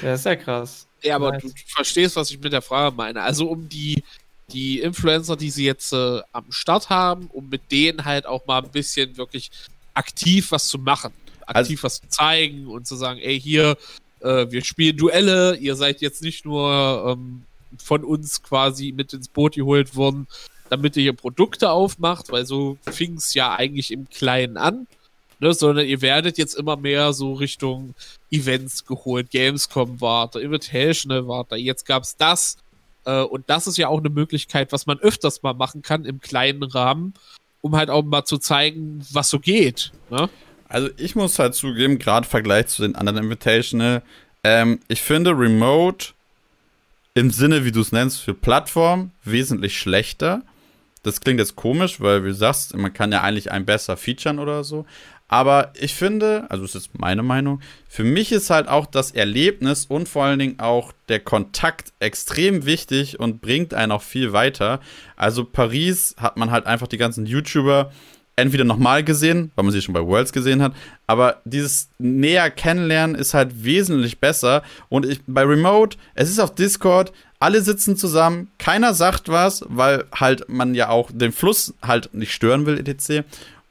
[0.02, 0.85] Ja, ist ja krass.
[1.06, 1.44] Ja, aber nice.
[1.44, 3.22] du, verstehst, was ich mit der Frage meine.
[3.22, 4.04] Also um die,
[4.52, 8.64] die Influencer, die sie jetzt äh, am Start haben, um mit denen halt auch mal
[8.64, 9.52] ein bisschen wirklich
[9.94, 11.14] aktiv was zu machen.
[11.46, 13.78] Aktiv also, was zu zeigen und zu sagen, ey, hier,
[14.22, 17.44] äh, wir spielen Duelle, ihr seid jetzt nicht nur ähm,
[17.78, 20.28] von uns quasi mit ins Boot geholt worden,
[20.70, 24.88] damit ihr hier Produkte aufmacht, weil so fing es ja eigentlich im Kleinen an
[25.46, 27.94] ne, sondern ihr werdet jetzt immer mehr so Richtung
[28.32, 29.30] Events geholt.
[29.30, 32.58] Gamescom war da, Invitational war da, jetzt gab's das.
[33.06, 36.20] Äh, und das ist ja auch eine Möglichkeit, was man öfters mal machen kann im
[36.20, 37.14] kleinen Rahmen,
[37.62, 39.92] um halt auch mal zu zeigen, was so geht.
[40.10, 40.30] Ne?
[40.68, 44.02] Also ich muss halt zugeben, gerade im Vergleich zu den anderen Invitational,
[44.44, 46.08] ähm, ich finde Remote
[47.14, 50.42] im Sinne, wie du es nennst, für Plattform wesentlich schlechter.
[51.04, 54.40] Das klingt jetzt komisch, weil wie du sagst, man kann ja eigentlich einen besser featuren
[54.40, 54.88] oder so.
[55.28, 57.60] Aber ich finde, also ist meine Meinung,
[57.90, 62.66] für mich ist halt auch das Erlebnis und vor allen Dingen auch der Kontakt extrem
[62.66, 64.80] wichtig und bringt einen auch viel weiter.
[65.16, 67.92] Also Paris hat man halt einfach die ganzen YouTuber
[68.36, 70.74] entweder nochmal gesehen, weil man sie schon bei Worlds gesehen hat,
[71.08, 74.62] aber dieses näher kennenlernen ist halt wesentlich besser.
[74.90, 80.06] Und ich, bei Remote, es ist auf Discord, alle sitzen zusammen, keiner sagt was, weil
[80.14, 83.26] halt man ja auch den Fluss halt nicht stören will, etc.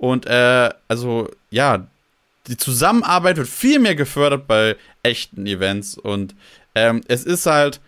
[0.04, 1.86] Und äh, also ja,
[2.46, 6.34] die Zusammenarbeit wird viel mehr gefördert bei echten Events und
[6.74, 7.80] ähm, es ist halt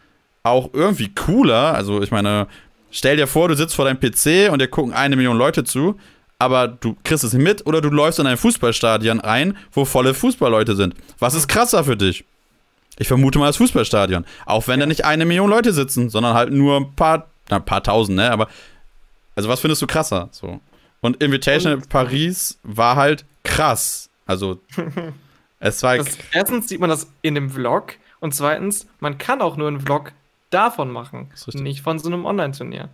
[0.43, 1.75] auch irgendwie cooler.
[1.75, 2.47] Also ich meine,
[2.91, 6.01] stell dir vor, du sitzt vor deinem PC und dir gucken eine Million Leute zu,
[6.39, 10.75] aber du kriegst es mit oder du läufst in ein Fußballstadion ein, wo volle Fußballleute
[10.75, 10.95] sind.
[11.19, 12.25] Was ist krasser für dich?
[12.99, 14.25] Ich vermute mal das Fußballstadion.
[14.47, 17.65] Auch wenn da nicht eine Million Leute sitzen, sondern halt nur ein paar, na, ein
[17.67, 18.31] paar tausend, ne?
[18.31, 18.49] Aber
[19.35, 20.31] also was findest du krasser?
[20.33, 20.63] So.
[21.07, 24.11] Und Invitation in Paris war halt krass.
[24.27, 24.61] Also,
[25.61, 25.99] es war.
[25.99, 29.81] Das, erstens sieht man das in dem Vlog und zweitens, man kann auch nur einen
[29.81, 30.11] Vlog
[30.51, 32.89] davon machen, nicht von so einem Online-Turnier.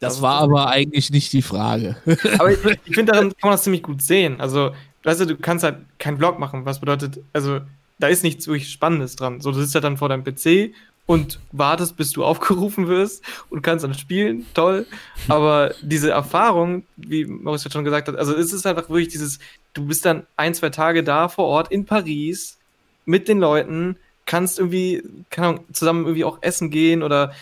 [0.00, 1.96] Das, das war aber eigentlich nicht die Frage.
[2.38, 4.38] aber ich, ich finde, daran kann man das ziemlich gut sehen.
[4.38, 4.74] Also,
[5.04, 7.60] weißt du, du kannst halt keinen Vlog machen, was bedeutet, also,
[7.98, 9.40] da ist nichts wirklich Spannendes dran.
[9.40, 10.74] So, du sitzt ja dann vor deinem PC
[11.10, 14.86] und wartest, bis du aufgerufen wirst und kannst dann spielen, toll.
[15.26, 19.40] Aber diese Erfahrung, wie Maurice schon gesagt hat, also es ist einfach wirklich dieses,
[19.72, 22.58] du bist dann ein, zwei Tage da vor Ort in Paris
[23.06, 27.32] mit den Leuten, kannst irgendwie, keine Ahnung, zusammen irgendwie auch essen gehen oder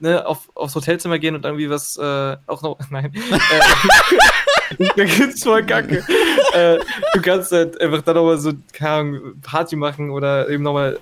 [0.00, 3.12] ne, auf, aufs Hotelzimmer gehen und irgendwie was, äh, auch noch, nein.
[3.14, 6.02] äh, da gibt's voll Kacke.
[6.54, 6.78] äh,
[7.12, 10.98] du kannst halt einfach dann nochmal so, keine Ahnung, Party machen oder eben nochmal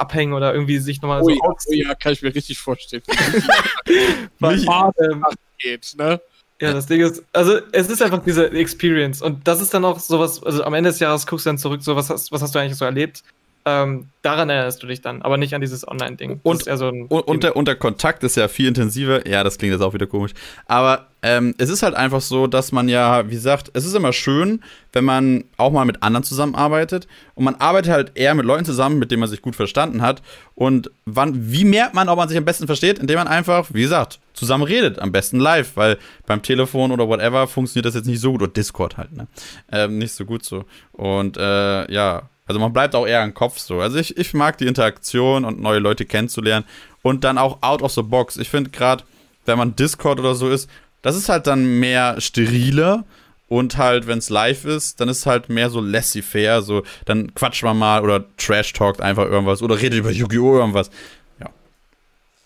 [0.00, 1.30] abhängen oder irgendwie sich nochmal oh so.
[1.30, 3.02] Ja, oh ja, kann ich mir richtig vorstellen.
[4.38, 5.24] Mich, ähm,
[5.58, 6.20] geht, ne?
[6.60, 9.98] Ja, das Ding ist, also es ist einfach diese Experience und das ist dann auch
[9.98, 12.54] sowas, also am Ende des Jahres guckst du dann zurück, so was hast, was hast
[12.54, 13.22] du eigentlich so erlebt?
[13.70, 16.40] Ähm, daran erinnerst du dich dann, aber nicht an dieses Online-Ding.
[16.42, 19.26] Und, so und, und, der, und, der, Kontakt ist ja viel intensiver.
[19.26, 20.32] Ja, das klingt jetzt auch wieder komisch.
[20.66, 24.12] Aber ähm, es ist halt einfach so, dass man ja, wie gesagt, es ist immer
[24.12, 27.06] schön, wenn man auch mal mit anderen zusammenarbeitet.
[27.34, 30.22] Und man arbeitet halt eher mit Leuten zusammen, mit denen man sich gut verstanden hat.
[30.54, 32.98] Und wann, wie merkt man, ob man sich am besten versteht?
[32.98, 34.98] Indem man einfach, wie gesagt, zusammen redet.
[34.98, 38.42] Am besten live, weil beim Telefon oder whatever funktioniert das jetzt nicht so gut.
[38.42, 39.28] Oder Discord halt, ne?
[39.70, 40.64] Ähm, nicht so gut so.
[40.92, 43.80] Und äh, ja also man bleibt auch eher im Kopf so.
[43.80, 46.66] Also ich, ich mag die Interaktion und neue Leute kennenzulernen
[47.02, 48.36] und dann auch out of the box.
[48.38, 49.04] Ich finde gerade,
[49.46, 50.68] wenn man Discord oder so ist,
[51.02, 53.04] das ist halt dann mehr steriler
[53.46, 57.34] Und halt, wenn es live ist, dann ist es halt mehr so laissez-faire, so, dann
[57.34, 60.58] quatscht man mal oder trash-talkt einfach irgendwas oder redet über Yu-Gi-Oh!
[60.58, 60.90] irgendwas.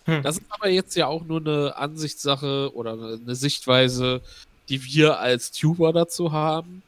[0.06, 4.20] Das ist aber jetzt ja auch nur eine Ansichtssache oder eine Sichtweise,
[4.68, 6.82] die wir als Tuber dazu haben.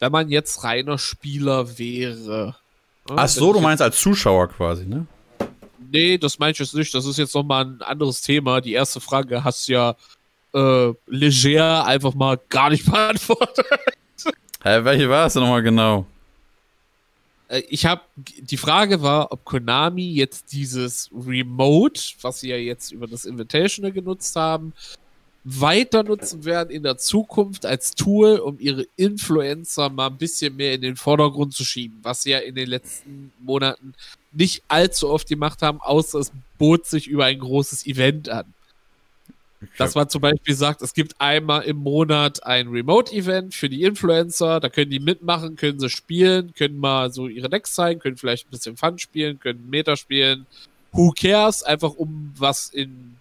[0.00, 2.56] Wenn man jetzt reiner Spieler wäre.
[3.08, 5.06] Ja, Ach so, du meinst als Zuschauer quasi, ne?
[5.90, 6.94] Nee, das meine ich jetzt nicht.
[6.94, 8.60] Das ist jetzt nochmal ein anderes Thema.
[8.60, 9.96] Die erste Frage hast du ja
[10.54, 13.66] äh, leger einfach mal gar nicht beantwortet.
[14.62, 16.06] Hä, welche war es denn nochmal genau?
[17.48, 22.92] Äh, ich habe die Frage war, ob Konami jetzt dieses Remote, was sie ja jetzt
[22.92, 24.72] über das Invitational genutzt haben,
[25.44, 30.74] weiter nutzen werden in der Zukunft als Tool, um ihre Influencer mal ein bisschen mehr
[30.74, 33.94] in den Vordergrund zu schieben, was sie ja in den letzten Monaten
[34.32, 38.54] nicht allzu oft gemacht haben, außer es bot sich über ein großes Event an.
[39.78, 44.58] Dass man zum Beispiel sagt, es gibt einmal im Monat ein Remote-Event für die Influencer,
[44.58, 48.46] da können die mitmachen, können sie spielen, können mal so ihre Decks zeigen, können vielleicht
[48.46, 50.46] ein bisschen Fun spielen, können Meta spielen.
[50.90, 51.62] Who cares?
[51.62, 53.16] Einfach um was in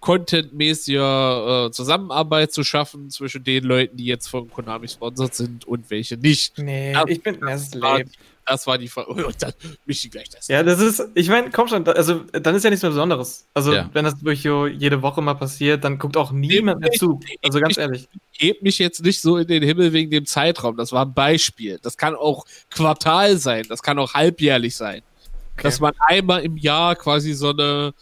[0.00, 5.90] contentmäßiger äh, Zusammenarbeit zu schaffen zwischen den Leuten, die jetzt von Konami sponsert sind und
[5.90, 6.58] welche nicht.
[6.58, 8.00] Nee, Ja, ich bin, das war-.
[8.46, 9.10] Das war die Frage.
[9.28, 9.52] Oh, dann
[9.86, 10.48] mische ich gleich das.
[10.48, 13.46] Ja, das ist, ich meine, komm schon, also dann ist ja nichts mehr Besonderes.
[13.54, 13.88] Also Ja.
[13.92, 17.20] wenn das durch so jede Woche mal passiert, dann guckt auch niemand mehr zu.
[17.42, 18.08] Also ganz ich- ehrlich.
[18.32, 20.76] hebt mich jetzt nicht so in den Himmel wegen dem Zeitraum.
[20.76, 21.78] Das war ein Beispiel.
[21.82, 23.66] Das kann auch Quartal sein.
[23.68, 25.02] Das kann auch halbjährlich sein.
[25.52, 25.62] Okay.
[25.62, 27.92] Dass man einmal im Jahr quasi so eine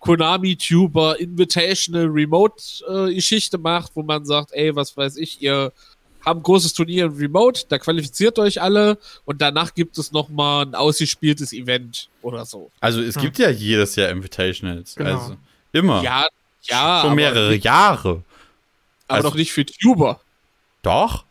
[0.00, 5.72] Konami-Tuber Invitational Remote-Geschichte macht, wo man sagt, ey, was weiß ich, ihr
[6.24, 10.66] habt ein großes Turnier im Remote, da qualifiziert euch alle und danach gibt es nochmal
[10.66, 12.70] ein ausgespieltes Event oder so.
[12.80, 13.22] Also, es Hm.
[13.22, 14.94] gibt ja jedes Jahr Invitationals.
[14.94, 15.18] Genau.
[15.18, 15.36] Also,
[15.72, 16.02] immer.
[16.02, 16.26] Ja,
[16.62, 18.22] ja, Schon aber, mehrere Jahre.
[19.06, 20.20] aber also- doch nicht für Tuber.
[20.82, 21.24] Doch.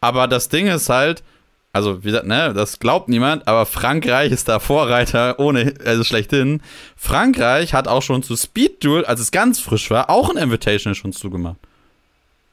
[0.00, 1.22] Aber das Ding ist halt,
[1.72, 6.62] also wie gesagt, ne, das glaubt niemand, aber Frankreich ist da Vorreiter ohne, also schlechthin.
[6.96, 10.94] Frankreich hat auch schon zu Speed Duel, als es ganz frisch war, auch ein Invitational
[10.94, 11.56] schon zugemacht.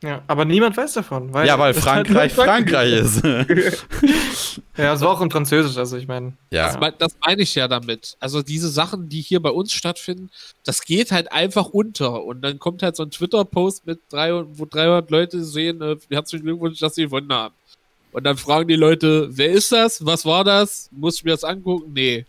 [0.03, 1.33] Ja, aber niemand weiß davon.
[1.33, 3.23] Weil ja, weil halt Frankreich Frankreich ist.
[4.77, 6.33] Ja, es war auch in Französisch, also ich meine.
[6.51, 6.67] ja.
[6.67, 8.17] Das, mein, das meine ich ja damit.
[8.19, 10.29] Also diese Sachen, die hier bei uns stattfinden,
[10.65, 12.25] das geht halt einfach unter.
[12.25, 16.43] Und dann kommt halt so ein Twitter-Post mit 300, wo 300 Leute sehen, äh, herzlichen
[16.43, 17.55] Glückwunsch, dass sie gewonnen haben.
[18.15, 20.05] Und dann fragen die Leute, wer ist das?
[20.05, 20.87] Was war das?
[20.93, 21.91] Muss ich mir das angucken?
[21.91, 22.25] Nee.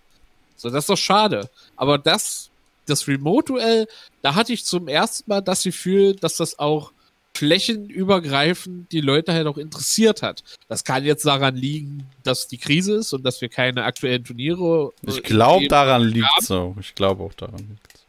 [0.56, 1.48] So, das ist doch schade.
[1.76, 2.50] Aber das,
[2.86, 3.86] das Remote-Duell,
[4.20, 6.90] da hatte ich zum ersten Mal das Gefühl, dass das auch
[7.36, 10.42] flächenübergreifend die Leute halt auch interessiert hat.
[10.66, 14.90] Das kann jetzt daran liegen, dass die Krise ist und dass wir keine aktuellen Turniere.
[15.02, 16.74] Ich glaube, daran liegt so.
[16.80, 18.00] Ich glaube auch daran liegt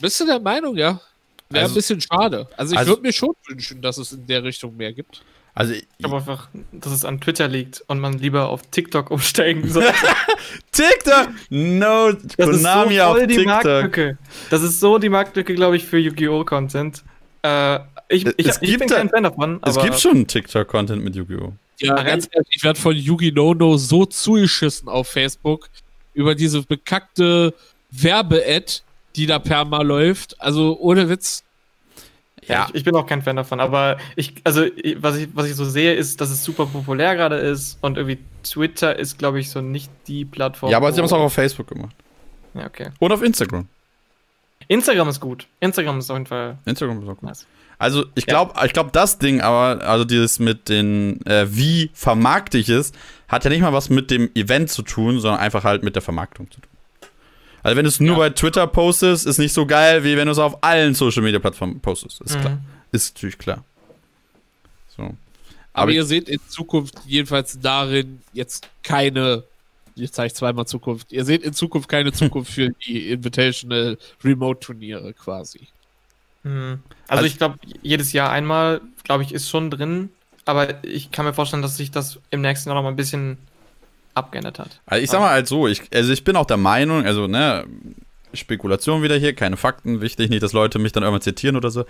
[0.00, 1.00] Bist du der Meinung, ja?
[1.48, 2.48] Wäre Also- ein bisschen schade.
[2.56, 5.22] Also ich also- würde mir schon wünschen, dass es in der Richtung mehr gibt.
[5.60, 9.68] Also, Ich glaube einfach, dass es an Twitter liegt und man lieber auf TikTok umsteigen
[9.70, 9.84] soll.
[10.72, 11.28] TikTok!
[11.50, 13.64] No, Das ist so Konami auf voll die TikTok.
[13.64, 14.18] Marktlücke.
[14.48, 16.44] Das ist so die Marktlücke, glaube ich, für Yu-Gi-Oh!
[16.44, 17.02] Content.
[17.42, 21.02] Äh, ich, ich, Es ich gibt bin kein Fan davon, Es aber gibt schon TikTok-Content
[21.04, 21.52] mit Yu-Gi-Oh!
[21.80, 25.68] Ja, ganz ehrlich, ich werde von Yugi Nono so zugeschissen auf Facebook
[26.14, 27.54] über diese bekackte
[27.90, 28.80] Werbe-Ad,
[29.16, 30.40] die da per mal läuft.
[30.40, 31.42] Also ohne Witz.
[32.50, 33.60] Ja, ich, ich bin auch kein Fan davon.
[33.60, 37.16] Aber ich, also ich- was ich, was ich so sehe, ist, dass es super populär
[37.16, 40.70] gerade ist und irgendwie Twitter ist, glaube ich, so nicht die Plattform.
[40.70, 41.94] Ja, aber sie haben es auch auf Facebook gemacht.
[42.54, 42.90] Ja, okay.
[42.98, 43.66] Und auf Instagram.
[44.68, 45.46] Instagram ist gut.
[45.60, 47.22] Instagram ist auf jeden Fall Instagram ist auch gut.
[47.22, 47.46] nice.
[47.78, 52.58] Also ich glaube, ich glaube, das Ding, aber also dieses mit den äh, wie vermarkte
[52.58, 52.92] ich es,
[53.26, 56.02] hat ja nicht mal was mit dem Event zu tun, sondern einfach halt mit der
[56.02, 56.70] Vermarktung zu tun.
[57.62, 58.18] Also wenn du es nur Ja.
[58.18, 61.38] bei Twitter postest, ist nicht so geil, wie wenn du es auf allen Social Media
[61.38, 62.20] Plattformen postest.
[62.22, 62.54] Ist klar.
[62.54, 62.60] Mhm.
[62.92, 63.64] Ist natürlich klar.
[64.96, 65.02] So.
[65.02, 65.16] Aber,
[65.72, 69.44] Aber ihr seht in Zukunft jedenfalls darin jetzt keine,
[69.94, 75.12] jetzt zeige ich zweimal Zukunft, ihr seht in Zukunft keine Zukunft für die Invitational Remote-Turniere
[75.14, 75.68] quasi.
[76.42, 76.80] Mhm.
[77.06, 80.10] Also, Also- ich glaube, jedes Jahr einmal, glaube ich, ist schon drin.
[80.46, 83.36] Aber ich kann mir vorstellen, dass sich das im nächsten Jahr noch mal ein bisschen
[84.14, 84.80] abgeändert hat.
[84.86, 87.64] Also ich sag mal halt so, ich, also ich bin auch der Meinung, also ne,
[88.34, 91.84] Spekulation wieder hier, keine Fakten, wichtig, nicht, dass Leute mich dann irgendwann zitieren oder so.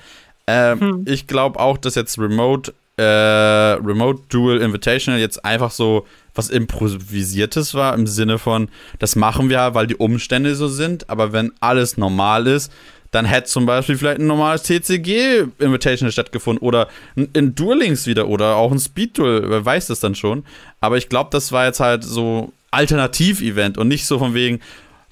[0.46, 1.04] Ähm, Hm.
[1.06, 7.74] Ich glaube auch, dass jetzt Remote, äh, Remote Dual Invitational jetzt einfach so was Improvisiertes
[7.74, 8.68] war, im Sinne von,
[8.98, 12.72] das machen wir, weil die Umstände so sind, aber wenn alles normal ist,
[13.10, 18.28] dann hätte zum Beispiel vielleicht ein normales TCG Invitational stattgefunden oder ein, ein Duelings wieder
[18.28, 20.44] oder auch ein Speed Duel, wer weiß das dann schon.
[20.80, 24.60] Aber ich glaube, das war jetzt halt so Alternativ-Event und nicht so von wegen,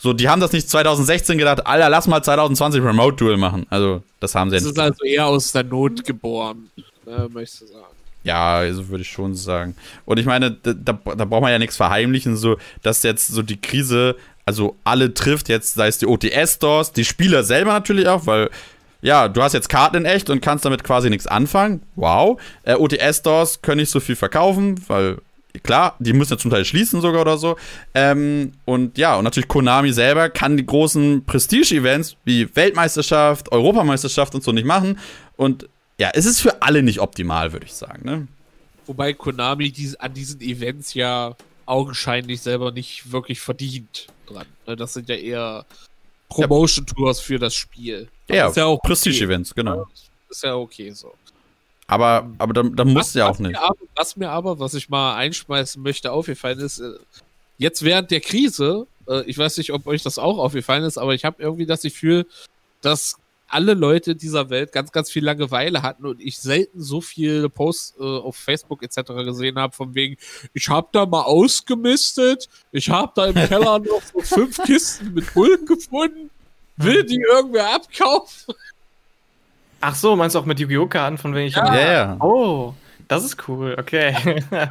[0.01, 3.66] so, die haben das nicht 2016 gedacht, Alter, lass mal 2020 Remote Duel machen.
[3.68, 4.76] Also, das haben sie ja Das nicht.
[4.76, 6.70] ist also eher aus der Not geboren,
[7.07, 7.84] äh, möchtest du sagen.
[8.22, 9.74] Ja, also würde ich schon sagen.
[10.05, 13.42] Und ich meine, da, da, da braucht man ja nichts verheimlichen, so, dass jetzt so
[13.42, 14.14] die Krise,
[14.49, 18.49] also alle trifft, jetzt sei es die OTS-Stores, die Spieler selber natürlich auch, weil
[19.03, 21.82] ja, du hast jetzt Karten in echt und kannst damit quasi nichts anfangen.
[21.96, 22.40] Wow.
[22.62, 25.18] Äh, OTS-Stores können nicht so viel verkaufen, weil
[25.62, 27.59] klar, die müssen ja zum Teil schließen sogar oder so.
[27.92, 34.42] Ähm, und ja, und natürlich Konami selber kann die großen Prestige-Events wie Weltmeisterschaft, Europameisterschaft und
[34.42, 34.99] so nicht machen.
[35.36, 35.68] Und
[36.01, 38.07] ja, es ist für alle nicht optimal, würde ich sagen.
[38.07, 38.26] Ne?
[38.86, 41.36] Wobei Konami dies, an diesen Events ja
[41.66, 44.47] augenscheinlich selber nicht wirklich verdient dran.
[44.66, 44.76] Ne?
[44.76, 45.66] Das sind ja eher
[46.29, 48.09] Promotion-Tours für das Spiel.
[48.29, 49.61] Ja, ist ja auch Prestige-Events, okay.
[49.61, 49.87] genau.
[50.29, 51.14] Ist ja okay so.
[51.87, 53.59] Aber, aber da, da muss ja auch mir nicht.
[53.59, 56.93] Aber, was mir aber, was ich mal einschmeißen möchte, aufgefallen ist, äh,
[57.57, 61.14] jetzt während der Krise, äh, ich weiß nicht, ob euch das auch aufgefallen ist, aber
[61.14, 62.26] ich habe irgendwie das Gefühl,
[62.83, 63.16] dass
[63.49, 67.96] alle Leute dieser Welt ganz, ganz viel Langeweile hatten und ich selten so viele Posts
[67.99, 69.12] äh, auf Facebook etc.
[69.24, 70.16] gesehen habe, von wegen,
[70.53, 75.32] ich habe da mal ausgemistet, ich habe da im Keller noch so fünf Kisten mit
[75.34, 76.30] Bullen gefunden,
[76.76, 78.55] will die irgendwer abkaufen?
[79.80, 80.86] Ach so, meinst du auch mit Yu-Gi-Oh!
[80.86, 82.16] Karten von wegen ich Ja, ja.
[82.20, 82.74] Oh,
[83.07, 84.14] das ist cool, okay.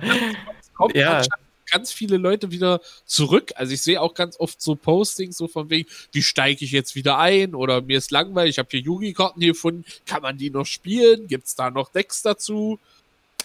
[0.75, 1.21] kommt Ja.
[1.69, 3.51] Ganz viele Leute wieder zurück.
[3.55, 6.95] Also ich sehe auch ganz oft so Postings so von wegen, wie steige ich jetzt
[6.95, 10.49] wieder ein oder mir ist langweilig, ich habe hier Yugi-Karten hier gefunden, kann man die
[10.49, 11.27] noch spielen?
[11.27, 12.79] Gibt es da noch Decks dazu?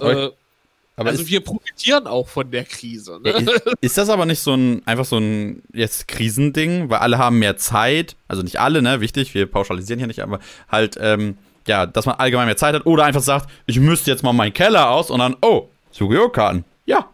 [0.00, 0.30] Äh,
[0.96, 3.18] also wir profitieren auch von der Krise.
[3.22, 3.30] Ne?
[3.30, 7.38] ist, ist das aber nicht so ein, einfach so ein jetzt Krisending, weil alle haben
[7.38, 11.86] mehr Zeit, also nicht alle, ne, wichtig, wir pauschalisieren hier nicht, aber halt, ähm, ja,
[11.86, 14.90] dass man allgemein mehr Zeit hat oder einfach sagt, ich müsste jetzt mal meinen Keller
[14.90, 16.28] aus und dann, oh, Yu-Gi-Oh!
[16.28, 16.64] Karten.
[16.84, 17.08] Ja,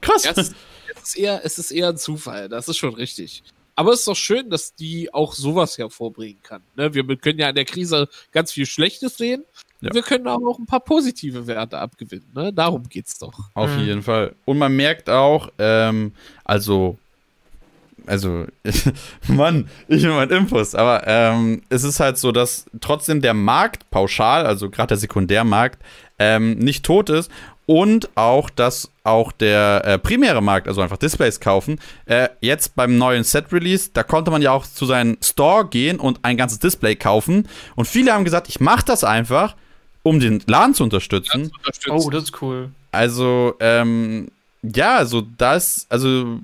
[0.00, 0.24] krass.
[0.24, 0.54] Ja, es, ist,
[0.96, 3.42] es, ist eher, es ist eher ein Zufall, das ist schon richtig.
[3.76, 6.60] Aber es ist doch schön, dass die auch sowas hervorbringen kann.
[6.76, 6.92] Ne?
[6.92, 9.44] Wir können ja in der Krise ganz viel Schlechtes sehen.
[9.80, 9.94] Ja.
[9.94, 12.28] Wir können aber auch ein paar positive Werte abgewinnen.
[12.34, 12.52] Ne?
[12.52, 13.32] Darum geht's doch.
[13.54, 13.84] Auf Mhm.
[13.84, 14.34] jeden Fall.
[14.44, 16.12] Und man merkt auch, ähm,
[16.44, 16.98] also,
[18.04, 18.46] also,
[19.28, 23.88] Mann, ich will meinen Infos, aber ähm, es ist halt so, dass trotzdem der Markt
[23.90, 25.80] pauschal, also gerade der Sekundärmarkt,
[26.18, 27.30] ähm, nicht tot ist
[27.70, 32.98] und auch, dass auch der äh, primäre Markt, also einfach Displays kaufen, äh, jetzt beim
[32.98, 36.96] neuen Set-Release, da konnte man ja auch zu seinem Store gehen und ein ganzes Display
[36.96, 39.54] kaufen und viele haben gesagt, ich mache das einfach,
[40.02, 41.52] um den Laden zu unterstützen.
[41.90, 42.70] oh, das ist cool.
[42.90, 46.40] Also, ähm, ja, also das, also,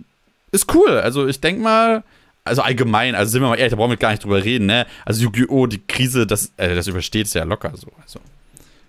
[0.53, 0.91] ist cool.
[0.91, 2.05] Also, ich denke mal,
[2.45, 4.87] also allgemein, also sind wir mal ehrlich, da brauchen wir gar nicht drüber reden, ne?
[5.05, 7.89] Also, Yu-Gi-Oh!, die Krise, das, äh, das übersteht es ja locker so.
[8.01, 8.21] Also,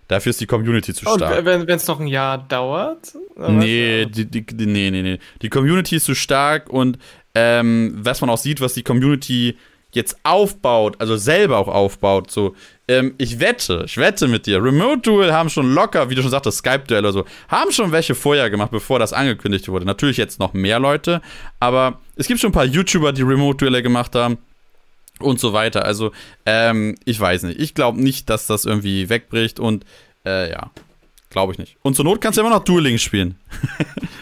[0.08, 1.46] dafür ist die Community zu Und stark.
[1.46, 3.14] wenn es noch ein Jahr dauert?
[3.36, 5.20] Nee, die, die, die, nee, nee, nee.
[5.42, 6.98] Die Community ist zu stark und
[7.36, 9.58] ähm, was man auch sieht, was die Community
[9.92, 12.56] jetzt aufbaut, also selber auch aufbaut, so,
[12.88, 16.32] ähm, ich wette, ich wette mit dir, Remote Duel haben schon locker, wie du schon
[16.32, 19.86] sagtest, Skype-Duell oder so, haben schon welche vorher gemacht, bevor das angekündigt wurde.
[19.86, 21.22] Natürlich jetzt noch mehr Leute,
[21.60, 24.38] aber es gibt schon ein paar YouTuber, die Remote-Duelle gemacht haben
[25.20, 25.86] und so weiter.
[25.86, 26.12] Also,
[26.46, 27.60] ähm, ich weiß nicht.
[27.60, 29.86] Ich glaube nicht, dass das irgendwie wegbricht und,
[30.26, 30.72] äh, ja,
[31.30, 31.78] glaube ich nicht.
[31.82, 33.36] Und zur Not kannst du immer noch Dueling spielen.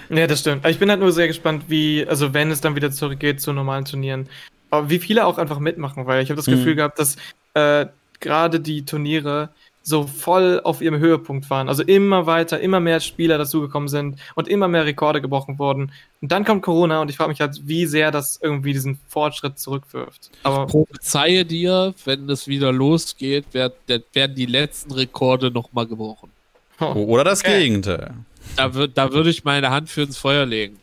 [0.10, 0.66] Ja, das stimmt.
[0.68, 3.86] Ich bin halt nur sehr gespannt, wie, also wenn es dann wieder zurückgeht zu normalen
[3.86, 4.30] Turnieren,
[4.70, 6.52] aber wie viele auch einfach mitmachen, weil ich habe das Mhm.
[6.52, 7.16] Gefühl gehabt, dass
[7.56, 7.88] äh,
[8.20, 9.50] gerade die Turniere
[9.88, 11.69] so voll auf ihrem Höhepunkt waren.
[11.69, 15.91] Also immer weiter, immer mehr Spieler dazugekommen sind und immer mehr Rekorde gebrochen wurden.
[16.21, 19.59] Und dann kommt Corona und ich frage mich halt, wie sehr das irgendwie diesen Fortschritt
[19.59, 20.31] zurückwirft.
[20.41, 23.75] Aber prophezeie dir, wenn es wieder losgeht, werd,
[24.13, 26.31] werden die letzten Rekorde nochmal gebrochen.
[26.79, 27.59] oh, Oder das Okay.
[27.59, 28.15] Gegenteil.
[28.55, 30.79] Da, da würde ich meine Hand für ins Feuer legen.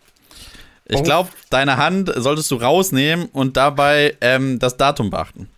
[0.84, 5.48] Ich glaube, deine Hand solltest du rausnehmen und dabei ähm, das Datum beachten.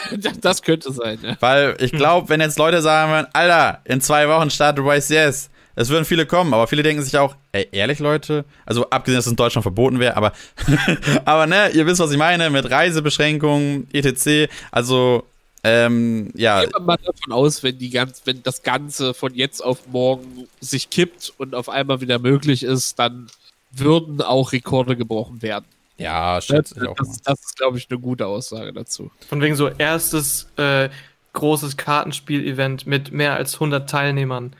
[0.40, 1.36] Das könnte sein, ja.
[1.40, 5.88] Weil ich glaube, wenn jetzt Leute sagen würden, Alter, in zwei Wochen startet Yes, es
[5.88, 8.44] würden viele kommen, aber viele denken sich auch, ey, ehrlich, Leute?
[8.66, 10.32] Also abgesehen, dass es in Deutschland verboten wäre, aber,
[11.24, 14.52] aber ne, ihr wisst, was ich meine, mit Reisebeschränkungen, etc.
[14.70, 15.24] Also,
[15.64, 19.60] ähm, ja, Gehen wir mal davon aus, wenn, die ganz, wenn das Ganze von jetzt
[19.62, 23.28] auf morgen sich kippt und auf einmal wieder möglich ist, dann
[23.70, 25.64] würden auch Rekorde gebrochen werden.
[25.98, 29.10] Ja, Das, schätze ich auch das, das ist, glaube ich, eine gute Aussage dazu.
[29.28, 30.88] von wegen so erstes äh,
[31.34, 34.52] großes Kartenspiel-Event mit mehr als 100 Teilnehmern.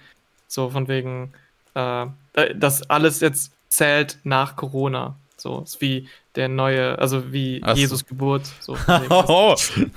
[0.49, 1.33] So von wegen,
[1.75, 2.07] äh,
[2.55, 5.17] das alles jetzt zählt nach Corona.
[5.37, 7.81] So ist wie der neue, also wie Ach so.
[7.81, 8.43] Jesus Geburt.
[8.61, 8.77] So,
[9.11, 9.57] Oh,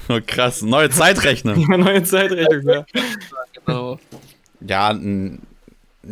[0.10, 1.60] oh, krass, neue Zeitrechnung.
[1.70, 2.86] Ja, neue Zeitrechnung, ja.
[3.66, 4.00] Genau.
[4.62, 4.94] Ja,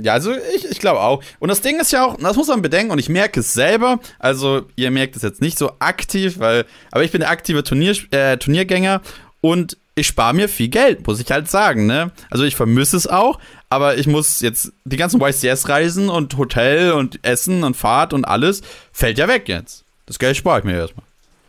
[0.01, 1.23] ja, also ich, ich glaube auch.
[1.39, 3.99] Und das Ding ist ja auch, das muss man bedenken, und ich merke es selber,
[4.19, 7.95] also ihr merkt es jetzt nicht so aktiv, weil, aber ich bin der aktive Turnier,
[8.11, 9.01] äh, Turniergänger
[9.41, 12.11] und ich spare mir viel Geld, muss ich halt sagen, ne?
[12.31, 13.39] Also ich vermisse es auch,
[13.69, 18.61] aber ich muss jetzt die ganzen YCS-Reisen und Hotel und Essen und Fahrt und alles
[18.91, 19.83] fällt ja weg jetzt.
[20.05, 21.05] Das Geld spare ich mir erstmal.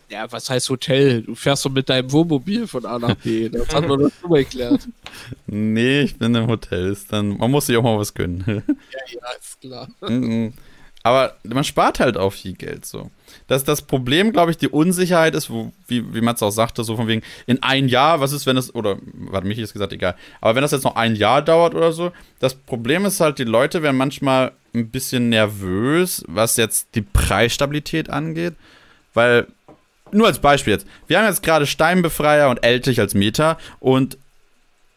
[0.08, 1.22] Ja, was heißt Hotel?
[1.22, 3.48] Du fährst doch mit deinem Wohnmobil von A nach B.
[3.48, 4.88] Das haben wir doch schon mal erklärt.
[5.46, 6.90] Nee, ich bin im Hotel.
[6.90, 8.44] Ist dann, man muss sich auch mal was gönnen.
[8.66, 9.88] Ja, ja, ist klar.
[10.00, 10.52] Mhm.
[11.06, 13.10] Aber man spart halt auch viel Geld so.
[13.46, 16.96] Das, das Problem, glaube ich, die Unsicherheit ist, wo, wie, wie Mats auch sagte, so
[16.96, 20.16] von wegen, in ein Jahr, was ist, wenn es, oder, warte, mich ist gesagt, egal,
[20.40, 23.44] aber wenn das jetzt noch ein Jahr dauert oder so, das Problem ist halt, die
[23.44, 28.54] Leute werden manchmal ein bisschen nervös, was jetzt die Preisstabilität angeht,
[29.12, 29.46] weil,
[30.14, 34.18] nur als Beispiel jetzt, wir haben jetzt gerade Steinbefreier und Eltich als Meta und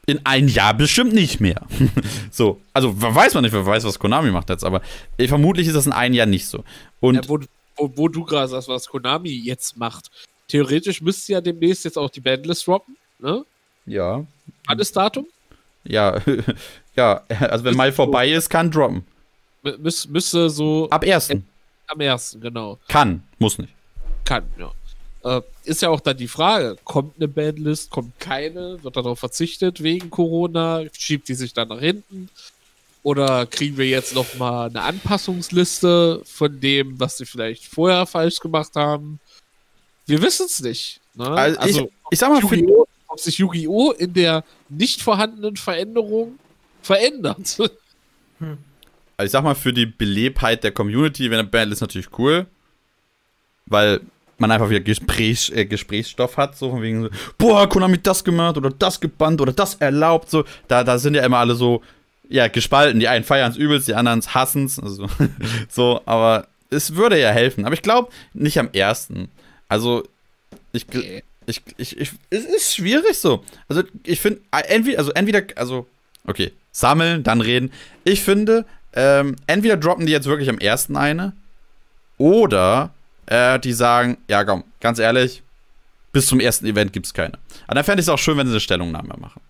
[0.05, 1.61] in ein Jahr bestimmt nicht mehr.
[2.32, 4.82] so, also weiß man nicht, wer weiß, was Konami macht jetzt, aber
[5.18, 6.63] äh, vermutlich ist das in einem Jahr nicht so.
[7.01, 7.39] Und Ja, wo,
[7.76, 10.09] wo, wo du gerade sagst, was Konami jetzt macht.
[10.47, 12.95] Theoretisch müsste ja demnächst jetzt auch die Bandlist droppen.
[13.20, 13.43] Ne?
[13.86, 14.24] ja,
[14.65, 15.26] Wann ist Datum?
[15.84, 16.22] ja,
[16.95, 19.05] ja, also wenn Mai vorbei ist, kann droppen.
[19.63, 21.32] Müß, müsste so Ab 1.
[21.88, 22.80] am ersten, genau.
[22.88, 23.74] Kann, muss nicht.
[24.24, 24.72] Kann, ja.
[25.24, 29.82] Äh, ist ja auch dann die Frage, kommt eine Bandlist, kommt keine, wird darauf verzichtet
[29.82, 32.30] wegen Corona, schiebt die sich dann nach hinten?
[33.03, 38.39] Oder kriegen wir jetzt noch mal eine Anpassungsliste von dem, was sie vielleicht vorher falsch
[38.39, 39.20] gemacht haben?
[40.05, 40.99] Wir wissen es nicht.
[41.15, 41.30] Ne?
[41.30, 42.86] Also, ich, ich sag mal, für, Yu-Gi-Oh!
[43.07, 43.91] ob sich Yu-Gi-Oh!
[43.91, 46.38] in der nicht vorhandenen Veränderung
[46.82, 47.57] verändert.
[48.39, 48.57] also
[49.24, 52.45] ich sag mal, für die Belebtheit der Community wäre eine Bandlist natürlich cool,
[53.65, 54.01] weil
[54.39, 58.57] man einfach wieder Gespräch, äh, Gesprächsstoff hat, so von wegen so, boah, Konami das gemacht
[58.57, 61.81] oder das gebannt oder das erlaubt, so, da, da sind ja immer alle so,
[62.29, 65.07] ja, gespalten, die einen feiern es übelst, die anderen hassen es, also,
[65.69, 69.29] so, aber es würde ja helfen, aber ich glaube, nicht am ersten,
[69.69, 70.03] also,
[70.71, 70.85] ich,
[71.47, 73.43] ich, ich, ich, es ist schwierig so.
[73.67, 75.88] Also ich finde, entweder, also entweder, also,
[76.25, 77.71] okay, sammeln, dann reden.
[78.03, 81.33] Ich finde, ähm, entweder droppen die jetzt wirklich am ersten eine,
[82.17, 82.93] oder
[83.28, 85.43] äh, die sagen, ja komm, ganz ehrlich,
[86.11, 87.34] bis zum ersten Event gibt's keine.
[87.67, 89.41] Aber dann fände ich es auch schön, wenn sie eine Stellungnahme machen.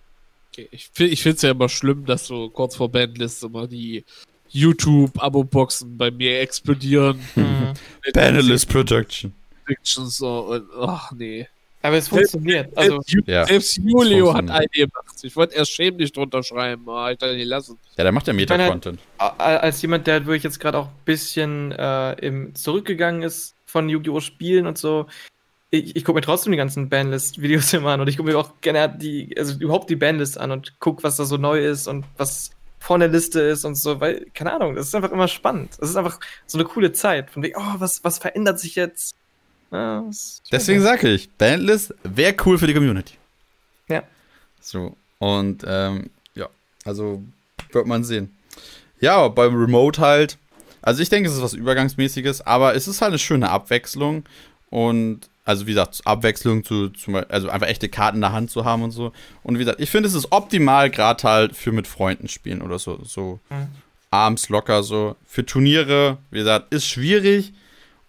[0.52, 0.90] Okay, ich
[1.22, 4.04] finde es ja immer schlimm, dass so kurz vor Bandlist immer die
[4.50, 7.20] YouTube-Abo-Boxen bei mir explodieren.
[7.36, 7.72] Mhm.
[8.12, 9.32] Panelist Production.
[9.64, 11.46] Predictions so und ach nee.
[11.82, 12.76] Aber es funktioniert.
[12.76, 15.04] Also, Ja, selbst Julio hat eine gemacht.
[15.22, 17.78] Ich wollte erst schämlich drunter schreiben, aber ich dann nicht lassen.
[17.96, 18.98] Ja, der macht ja Meta-Content.
[19.18, 23.88] a- als jemand, der wirklich jetzt gerade auch ein bisschen äh, im zurückgegangen ist von
[23.88, 24.20] Yu-Gi-Oh!
[24.20, 25.06] Spielen und so,
[25.70, 28.52] ich, ich gucke mir trotzdem die ganzen Bandlist-Videos immer an und ich gucke mir auch
[28.60, 32.04] gerne die, also überhaupt die Bandlist an und gucke, was da so neu ist und
[32.16, 32.50] was
[32.80, 35.76] vor der Liste ist und so, weil, keine Ahnung, das ist einfach immer spannend.
[35.78, 37.30] Das ist einfach so eine coole Zeit.
[37.30, 39.16] Von wegen, oh, was, was verändert sich jetzt?
[39.70, 40.08] Ja,
[40.50, 43.14] Deswegen sage ich, Bandlist wäre cool für die Community.
[43.88, 44.04] Ja.
[44.60, 46.48] So, und ähm, ja,
[46.84, 47.22] also
[47.72, 48.34] wird man sehen.
[49.00, 50.38] Ja, beim Remote halt.
[50.82, 54.24] Also ich denke, es ist was Übergangsmäßiges, aber es ist halt eine schöne Abwechslung.
[54.70, 58.50] Und also wie gesagt, Abwechslung zu, zum Beispiel, also einfach echte Karten in der Hand
[58.50, 59.12] zu haben und so.
[59.42, 62.78] Und wie gesagt, ich finde, es ist optimal, gerade halt für mit Freunden spielen oder
[62.78, 63.00] so.
[63.04, 63.68] So Mhm.
[64.10, 65.16] abends locker so.
[65.26, 67.52] Für Turniere, wie gesagt, ist schwierig.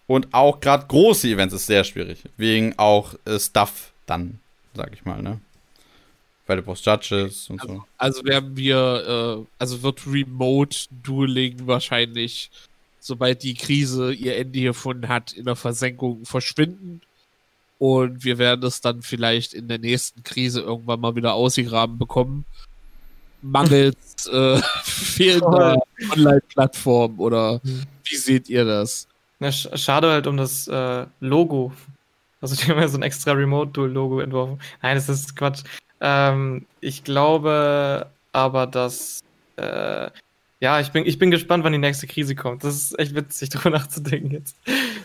[0.06, 2.24] Und auch gerade große Events ist sehr schwierig.
[2.36, 4.40] Wegen auch äh, Stuff dann,
[4.74, 5.38] sag ich mal, ne?
[6.50, 7.84] Weil du brauchst Judges und so.
[7.96, 12.50] Also werden wir, äh, also wird Remote Dueling wahrscheinlich,
[12.98, 17.02] sobald die Krise ihr Ende gefunden hat, in der Versenkung verschwinden.
[17.78, 22.44] Und wir werden es dann vielleicht in der nächsten Krise irgendwann mal wieder ausgegraben bekommen.
[23.42, 25.80] Mangels äh, fehlender
[26.10, 29.06] Online-Plattform oder wie seht ihr das?
[29.38, 31.72] Na, sch schade halt um das äh, Logo.
[32.40, 34.60] Also die haben ja so ein extra Remote-Dual-Logo entworfen.
[34.82, 35.62] Nein, das ist Quatsch.
[36.00, 39.20] Ähm, ich glaube aber, dass
[39.56, 40.10] äh,
[40.60, 42.64] ja, ich bin, ich bin gespannt, wann die nächste Krise kommt.
[42.64, 44.56] Das ist echt witzig, darüber nachzudenken jetzt.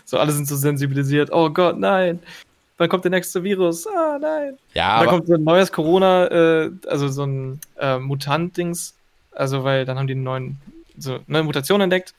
[0.04, 1.30] So, alle sind so sensibilisiert.
[1.32, 2.20] Oh Gott, nein.
[2.76, 3.86] Wann kommt der nächste Virus?
[3.86, 4.58] Ah, nein.
[4.74, 8.94] Ja, dann kommt so ein neues Corona, äh, also so ein äh, Mutant-Dings.
[9.32, 10.60] Also, weil dann haben die einen neuen,
[10.98, 12.14] so eine Mutation entdeckt.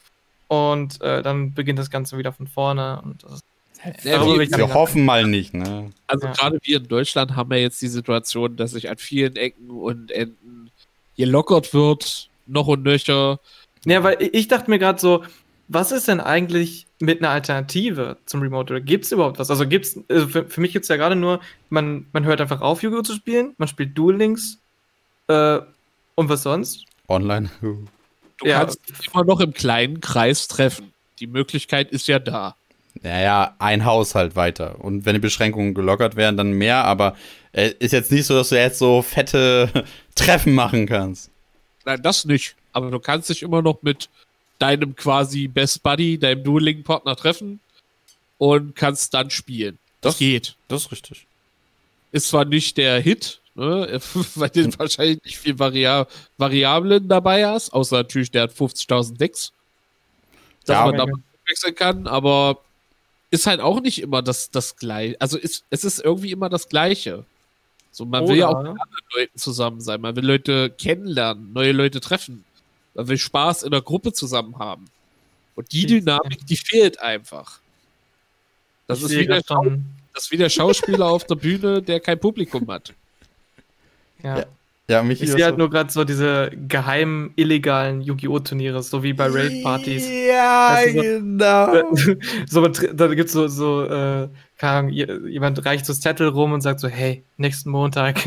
[0.47, 3.01] Und äh, dann beginnt das Ganze wieder von vorne.
[3.03, 3.43] Und das ist,
[4.03, 5.91] Ja, ich wir hoffen mal nicht, ne?
[6.07, 6.33] Also Ja.
[6.33, 10.11] gerade wir in Deutschland haben ja jetzt die Situation, dass sich an vielen Ecken und
[10.11, 10.71] Enden
[11.15, 13.39] gelockert wird, noch und nöcher.
[13.85, 15.23] Ja, weil ich- dachte mir gerade so,
[15.67, 18.73] was ist denn eigentlich mit einer Alternative zum Remote?
[18.73, 19.49] Oder gibt es überhaupt was?
[19.51, 22.61] Also gibt's, also für, für mich gibt es ja gerade nur, man, man hört einfach
[22.61, 23.01] auf, Yu-Gi-Oh!
[23.03, 24.57] zu spielen, man spielt Duel Links
[25.27, 25.59] äh,
[26.15, 26.85] und was sonst?
[27.07, 27.49] Online.
[27.61, 27.85] Du
[28.43, 28.59] Ja.
[28.59, 30.91] kannst dich immer noch im kleinen Kreis treffen.
[31.19, 32.55] Die Möglichkeit ist ja da.
[33.03, 34.79] Naja, ein Haushalt weiter.
[34.83, 37.15] Und wenn die Beschränkungen gelockert werden, dann mehr, aber
[37.51, 39.69] äh, ist jetzt nicht so, dass du jetzt so fette
[40.15, 41.29] Treffen machen kannst.
[41.85, 42.55] Nein, das nicht.
[42.73, 44.09] Aber du kannst dich immer noch mit
[44.59, 47.59] deinem quasi Best Buddy, deinem Dueling-Partner treffen
[48.37, 49.77] und kannst dann spielen.
[50.01, 50.55] Das, Das- geht.
[50.67, 51.25] Das ist richtig.
[52.11, 53.99] Ist zwar nicht der Hit, ne,
[54.35, 59.51] weil du wahrscheinlich nicht viel Varia Variablen dabei hast, außer natürlich, der hat 50.000 Decks,
[60.65, 61.15] dass Ja, man damit
[61.47, 62.61] wechseln kann, aber
[63.29, 65.19] ist halt auch nicht immer das, das Gleiche.
[65.19, 67.25] Also ist, es ist irgendwie immer das Gleiche.
[67.91, 71.51] So, man will ja auch Oder- mit anderen Leuten zusammen sein, man will Leute kennenlernen,
[71.53, 72.45] neue Leute treffen,
[72.93, 74.85] man will Spaß in der Gruppe zusammen haben.
[75.55, 77.59] Und die Dynamik, die fehlt einfach.
[78.85, 82.19] Das Ich ist wie der, das ist wie der Schauspieler auf der Bühne, der kein
[82.19, 82.93] Publikum hat.
[84.23, 84.39] ja.
[84.39, 84.45] Ja.
[84.89, 88.39] Ja, mich Ich sehe halt nur gerade so diese geheimen, illegalen Yu-Gi-Oh!
[88.39, 90.07] Turniere, so wie bei Raid-Partys.
[90.29, 92.17] Ja, Weißt du, so- genau.
[92.49, 96.53] so, da gibt's so, so äh, keine Ahnung, je- jemand reicht so das Zettel rum
[96.53, 98.25] und sagt so, hey, nächsten Montag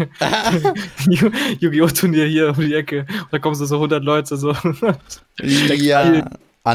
[1.08, 1.30] Yu-
[1.60, 1.86] Yu-Gi-Oh!
[1.88, 3.06] Turnier hier um die Ecke.
[3.08, 4.50] Und da kommen so, so 100 Leute so.
[4.52, 6.30] ja,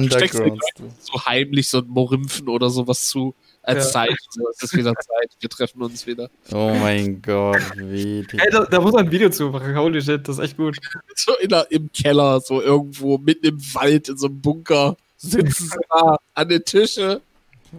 [0.08, 0.62] Steckst du Underground.
[1.00, 3.92] so heimlich so ein Morimphen oder sowas zu als Ja.
[3.92, 4.18] Zeichen.
[4.30, 6.30] So, es ist wieder Zeit, wir treffen uns wieder.
[6.52, 8.38] Oh mein Gott, wie die.
[8.38, 9.76] Hey, da, da muss man ein Video zu machen.
[9.78, 10.78] Holy shit, das ist echt gut.
[11.16, 15.70] So in der, im Keller, so irgendwo mitten im Wald, in so einem Bunker, sitzen
[15.70, 17.22] sie da an den Tische.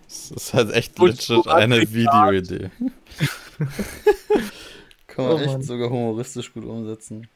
[0.08, 1.80] Das ist halt echt Und legit eine.
[1.92, 2.70] Videoidee.
[5.06, 5.62] Kann man Oh echt Mann.
[5.62, 7.28] sogar humoristisch gut umsetzen.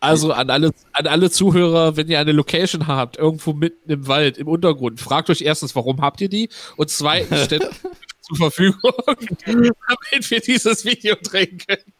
[0.00, 4.38] Also an alle, an alle Zuhörer, wenn ihr eine Location habt, irgendwo mitten im Wald,
[4.38, 6.48] im Untergrund, fragt euch erstens, warum habt ihr die?
[6.76, 7.68] Und zweitens, stellt
[8.22, 8.92] zur Verfügung,
[9.46, 11.92] damit wir dieses Video drehen können.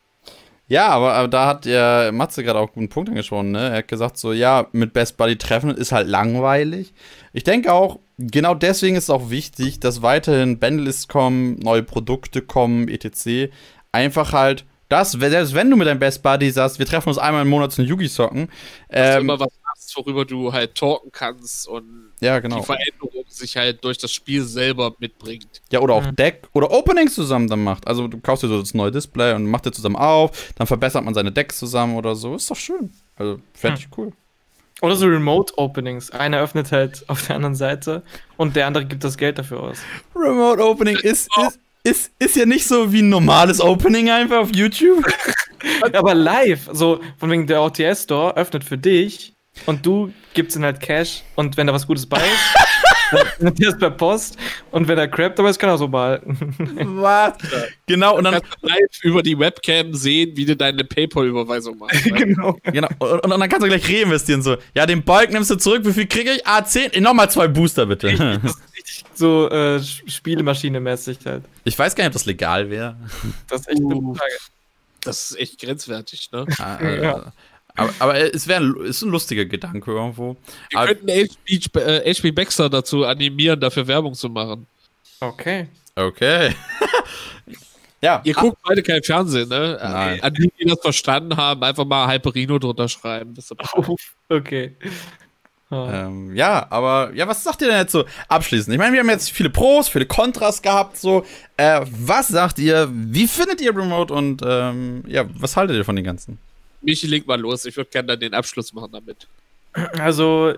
[0.66, 3.70] Ja, aber, aber da hat ja Matze gerade auch einen guten Punkt angesprochen, ne?
[3.70, 6.94] Er hat gesagt, so, ja, mit Best Buddy treffen ist halt langweilig.
[7.32, 12.40] Ich denke auch, genau deswegen ist es auch wichtig, dass weiterhin Bandlists kommen, neue Produkte
[12.40, 13.52] kommen, etc.
[13.90, 17.42] Einfach halt, das, selbst wenn du mit deinem Best Buddy sagst, wir treffen uns einmal
[17.42, 18.48] im Monat zum Yugi-Socken.
[18.88, 22.58] Dass du Ähm, immer was hast, worüber du halt talken kannst und ja, genau.
[22.58, 25.62] die Veränderung sich halt durch das Spiel selber mitbringt.
[25.70, 26.16] Ja, oder auch Mhm.
[26.16, 27.86] Deck oder Openings zusammen dann macht.
[27.86, 31.04] Also du kaufst dir so das neue Display und macht dir zusammen auf, dann verbessert
[31.04, 32.34] man seine Decks zusammen oder so.
[32.34, 32.92] Ist doch schön.
[33.16, 34.12] Also, fände ich cool.
[34.82, 36.10] Oder so Remote-Openings.
[36.10, 38.02] Einer öffnet halt auf der anderen Seite
[38.38, 39.78] und der andere gibt das Geld dafür aus.
[40.16, 41.58] Remote Opening ist, ist,
[41.90, 45.04] ist, ist ja nicht so wie ein normales Opening einfach auf YouTube.
[45.92, 49.34] Aber live, so von wegen der OTS Store öffnet für dich
[49.66, 52.70] und du gibst ihm halt Cash und wenn da was Gutes bei ist,
[53.40, 54.38] dann er es per Post
[54.70, 56.38] und wenn da Crap dabei ist, kann er so behalten.
[57.00, 57.34] Was?
[57.86, 62.04] Genau, und Du dann, kannst live über die Webcam sehen, wie du deine PayPal-Überweisung machst.
[62.16, 62.56] genau.
[62.62, 64.42] genau, und, und dann kannst du gleich reinvestieren.
[64.42, 65.84] So, ja, den Balk nimmst du zurück.
[65.84, 66.46] Wie viel kriege ich?
[66.46, 66.92] Ah, 10.
[66.92, 68.40] Eh, Nochmal zwei Booster, bitte.
[69.20, 71.44] So äh, Spielemaschine-mäßig halt.
[71.64, 72.96] Ich weiß gar nicht, ob das legal wäre.
[73.48, 74.14] Das ist echt eine Uh.
[74.14, 74.32] Frage.
[75.02, 76.46] Das ist echt grenzwertig, ne?
[76.58, 77.32] Ah, äh, Ja.
[77.76, 80.36] Aber, aber es wäre ein, ist ein lustiger Gedanke irgendwo.
[80.70, 84.66] Wir Aber- könnten HB, äh, HB Baxter dazu animieren, dafür Werbung zu machen.
[85.20, 85.68] Okay.
[85.94, 86.54] Okay.
[88.00, 88.22] ja.
[88.24, 89.78] Ihr guckt beide kein Fernsehen, ne?
[89.82, 90.22] Nein.
[90.22, 93.34] An die, die das verstanden haben, einfach mal Hyperino drunter schreiben.
[93.34, 93.56] Das ist
[94.30, 94.76] Okay.
[95.70, 96.06] Ah.
[96.06, 98.74] Ähm, ja, aber ja, was sagt ihr denn jetzt so abschließend?
[98.74, 101.24] Ich meine, wir haben jetzt viele Pros, viele Kontras gehabt, so.
[101.56, 102.88] Äh, was sagt ihr?
[102.92, 106.38] Wie findet ihr Remote und ähm, ja, was haltet ihr von den ganzen?
[106.82, 107.64] Michi, leg mal los.
[107.66, 109.28] Ich würde gerne dann den Abschluss machen damit.
[109.98, 110.54] Also,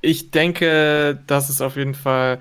[0.00, 2.40] ich denke, dass es auf jeden Fall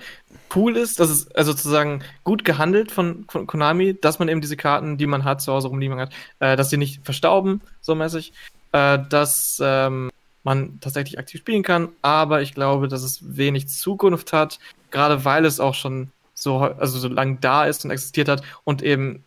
[0.56, 4.58] cool ist, dass es also sozusagen gut gehandelt von, von Konami, dass man eben diese
[4.58, 8.34] Karten, die man hat, zu Hause rumliegen hat, äh, dass sie nicht verstauben, so mäßig,
[8.72, 10.10] äh, dass ähm,
[10.46, 14.60] man tatsächlich aktiv spielen kann, aber ich glaube, dass es wenig Zukunft hat,
[14.92, 18.84] gerade weil es auch schon so, also so lang da ist und existiert hat und
[18.84, 19.24] eben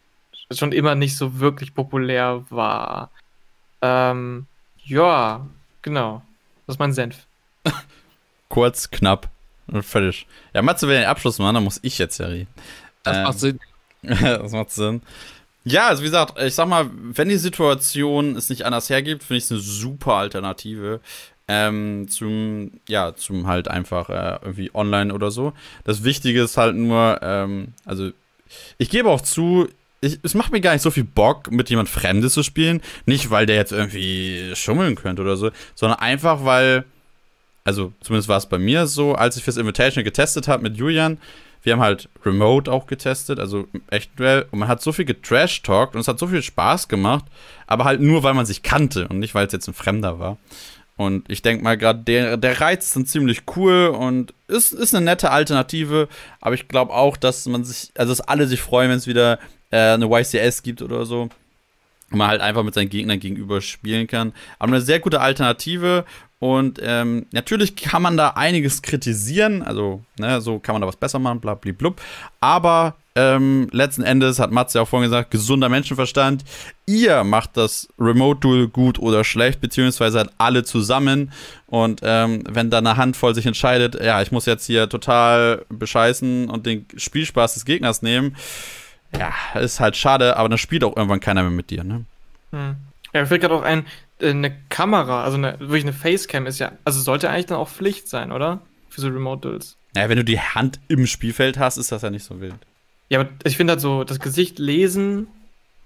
[0.50, 3.10] schon immer nicht so wirklich populär war.
[3.82, 4.46] Ähm,
[4.84, 5.46] ja,
[5.82, 6.22] genau.
[6.66, 7.26] Das ist mein Senf.
[8.48, 9.28] Kurz, knapp
[9.66, 10.26] und fertig.
[10.54, 12.48] Ja, Matze will den Abschluss machen, dann muss ich jetzt ja reden.
[13.02, 13.60] Das Ähm, macht Sinn.
[14.02, 15.02] das macht Sinn.
[15.64, 19.38] Ja, also wie gesagt, ich sag mal, wenn die Situation es nicht anders hergibt, finde
[19.38, 21.00] ich es eine super Alternative
[21.48, 25.54] ähm, zum, ja, zum halt einfach äh, irgendwie online oder so.
[25.84, 28.10] Das Wichtige ist halt nur, ähm, also
[28.76, 29.66] ich gebe auch zu,
[30.02, 32.82] ich, es macht mir gar nicht so viel Bock, mit jemand Fremdes zu spielen.
[33.06, 36.84] Nicht, weil der jetzt irgendwie schummeln könnte oder so, sondern einfach, weil,
[37.64, 41.18] also zumindest war es bei mir so, als ich fürs Invitational getestet habe mit Julian,
[41.62, 44.46] wir haben halt Remote auch getestet, also im echten Duell.
[44.50, 47.24] Und man hat so viel getrash-talkt und es hat so viel Spaß gemacht,
[47.66, 50.38] aber halt nur, weil man sich kannte und nicht, weil es jetzt ein Fremder war.
[50.96, 54.94] Und ich denke mal gerade, der, der Reiz ist dann ziemlich cool und ist, ist
[54.94, 56.08] eine nette Alternative.
[56.40, 59.38] Aber ich glaube auch, dass man sich, also dass alle sich freuen, wenn es wieder
[59.70, 61.28] äh, eine YCS gibt oder so.
[62.10, 64.32] Man halt einfach mit seinen Gegnern gegenüber spielen kann.
[64.58, 66.04] Aber eine sehr gute Alternative.
[66.40, 69.62] Und ähm, natürlich kann man da einiges kritisieren.
[69.62, 72.00] Also, ne, so kann man da was besser machen, blub.
[72.40, 76.44] Aber ähm, letzten Endes hat Matze ja auch vorhin gesagt, gesunder Menschenverstand.
[76.86, 81.32] Ihr macht das Remote Duel gut oder schlecht, beziehungsweise halt alle zusammen.
[81.66, 86.48] Und ähm, wenn da eine Handvoll sich entscheidet, ja, ich muss jetzt hier total bescheißen
[86.48, 88.36] und den Spielspaß des Gegners nehmen,
[89.16, 92.04] ja, ist halt schade, aber dann spielt auch irgendwann keiner mehr mit dir, ne?
[92.52, 92.76] Hm.
[93.12, 93.86] Ja, mir fällt gerade auch ein,
[94.20, 97.68] äh, eine Kamera, also eine, wirklich eine Facecam ist ja, also sollte eigentlich dann auch
[97.68, 98.60] Pflicht sein, oder?
[98.90, 99.76] Für so Remote Duels.
[99.96, 102.54] Ja, wenn du die Hand im Spielfeld hast, ist das ja nicht so wild.
[103.08, 105.28] Ja, aber ich finde halt so, das Gesicht lesen,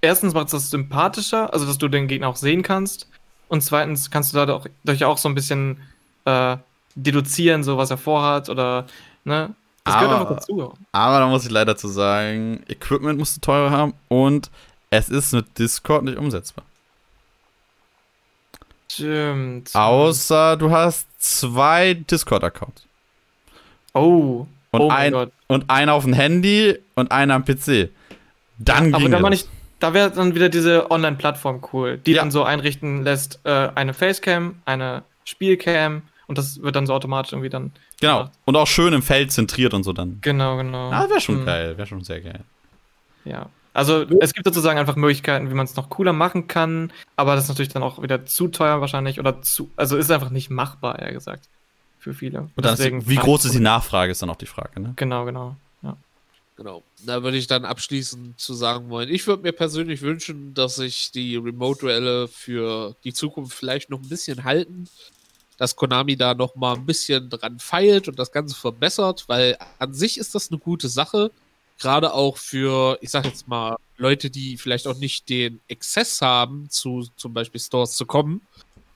[0.01, 3.09] erstens macht es das sympathischer, also dass du den Gegner auch sehen kannst.
[3.49, 5.79] Und zweitens kannst du dadurch auch so ein bisschen
[6.25, 6.57] äh,
[6.95, 8.87] deduzieren, so was er vorhat oder,
[9.25, 9.55] ne?
[9.85, 10.75] Das aber, gehört einfach dazu.
[10.93, 14.51] Aber da muss ich leider zu sagen, Equipment musst du teurer haben und
[14.91, 16.65] es ist mit Discord nicht umsetzbar.
[18.91, 19.75] Stimmt.
[19.75, 22.87] Außer du hast zwei Discord-Accounts.
[23.95, 24.47] Oh.
[24.71, 25.33] Und, oh ein, Gott.
[25.49, 27.91] und einer auf dem Handy und einer am PC.
[28.59, 29.47] Dann ja, Aber da, ich,
[29.81, 32.23] da wäre dann wieder diese Online-Plattform cool, die ja.
[32.23, 37.33] dann so einrichten lässt, äh, eine Facecam, eine Spielcam und das wird dann so automatisch
[37.33, 37.73] irgendwie dann.
[38.03, 38.19] Genau.
[38.19, 38.39] Gemacht.
[38.47, 40.19] Und auch schön im Feld zentriert und so dann.
[40.23, 40.91] Genau, genau.
[40.91, 41.47] Ah, wäre schon hm.
[41.47, 42.41] geil, wäre schon sehr geil.
[43.25, 43.49] Ja.
[43.75, 47.45] Also es gibt sozusagen einfach Möglichkeiten, wie man es noch cooler machen kann, aber das
[47.45, 50.99] ist natürlich dann auch wieder zu teuer wahrscheinlich oder zu, also ist einfach nicht machbar,
[50.99, 51.49] eher gesagt,
[51.99, 52.51] für viele.
[52.55, 54.93] Und Deswegen ist, wie groß ist die Nachfrage, ist dann auch die Frage, ne?
[54.97, 55.97] Genau, genau, ja.
[56.57, 56.83] Genau.
[57.07, 61.11] Da würde ich dann abschließend zu sagen wollen, ich würde mir persönlich wünschen, dass sich
[61.13, 64.87] die Remote-Duelle für die Zukunft vielleicht noch ein bisschen halten,
[65.63, 69.95] dass Konami da noch mal ein bisschen dran feilt und das Ganze verbessert, weil an
[69.95, 71.31] sich ist das eine gute Sache
[71.79, 76.69] gerade auch für, ich sag jetzt mal, Leute, die vielleicht auch nicht den Exzess haben,
[76.69, 78.41] zu zum Beispiel Stores zu kommen,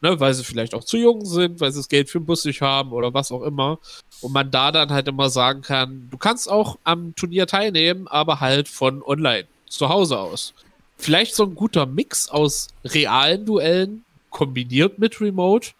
[0.01, 2.45] ne, weil sie vielleicht auch zu jung sind, weil sie das Geld für den Bus
[2.45, 3.79] nicht haben oder was auch immer.
[4.21, 8.41] Und man da dann halt immer sagen kann, du kannst auch am Turnier teilnehmen, aber
[8.41, 10.53] halt von online, zu Hause aus.
[10.99, 15.71] Vielleicht so ein guter Mix aus realen Duellen kombiniert mit Remote,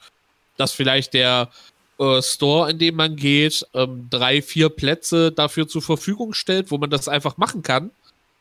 [0.57, 1.51] dass vielleicht der
[1.99, 6.79] äh, Store, in dem man geht, ähm, drei, vier Plätze dafür zur Verfügung stellt, wo
[6.79, 7.91] man das einfach machen kann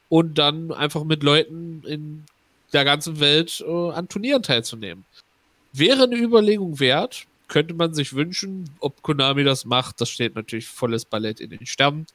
[0.09, 2.25] und dann einfach mit Leuten in
[2.73, 5.05] der ganzen Welt äh, an Turnieren teilzunehmen.
[5.71, 10.67] Wäre eine Überlegung wert, könnte man sich wünschen, ob Konami das macht, das steht natürlich
[10.67, 12.07] volles Ballett in den Sternen.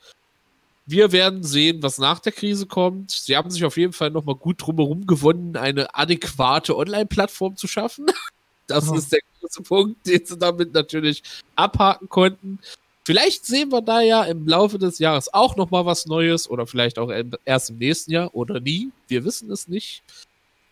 [0.87, 3.13] Wir werden sehen, was nach der Krise kommt.
[3.13, 8.07] Sie haben sich auf jeden Fall nochmal gut drumherum gewonnen, eine adäquate Online-Plattform zu schaffen.
[8.71, 8.95] Das oh.
[8.95, 11.23] ist der große Punkt, den sie damit natürlich
[11.57, 12.59] abhaken konnten.
[13.05, 16.67] Vielleicht sehen wir da ja im Laufe des Jahres auch noch mal was Neues oder
[16.67, 17.11] vielleicht auch
[17.45, 18.91] erst im nächsten Jahr oder nie.
[19.09, 20.03] Wir wissen es nicht.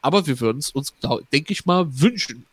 [0.00, 0.94] Aber wir würden es uns,
[1.32, 2.46] denke ich mal, wünschen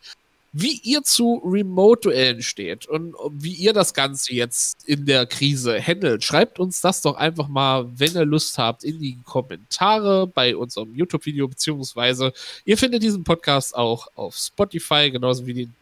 [0.58, 6.24] wie ihr zu Remote-Duellen steht und wie ihr das Ganze jetzt in der Krise handelt.
[6.24, 10.94] Schreibt uns das doch einfach mal, wenn ihr Lust habt, in die Kommentare bei unserem
[10.94, 12.32] YouTube-Video, beziehungsweise
[12.64, 15.74] ihr findet diesen Podcast auch auf Spotify, genauso wie den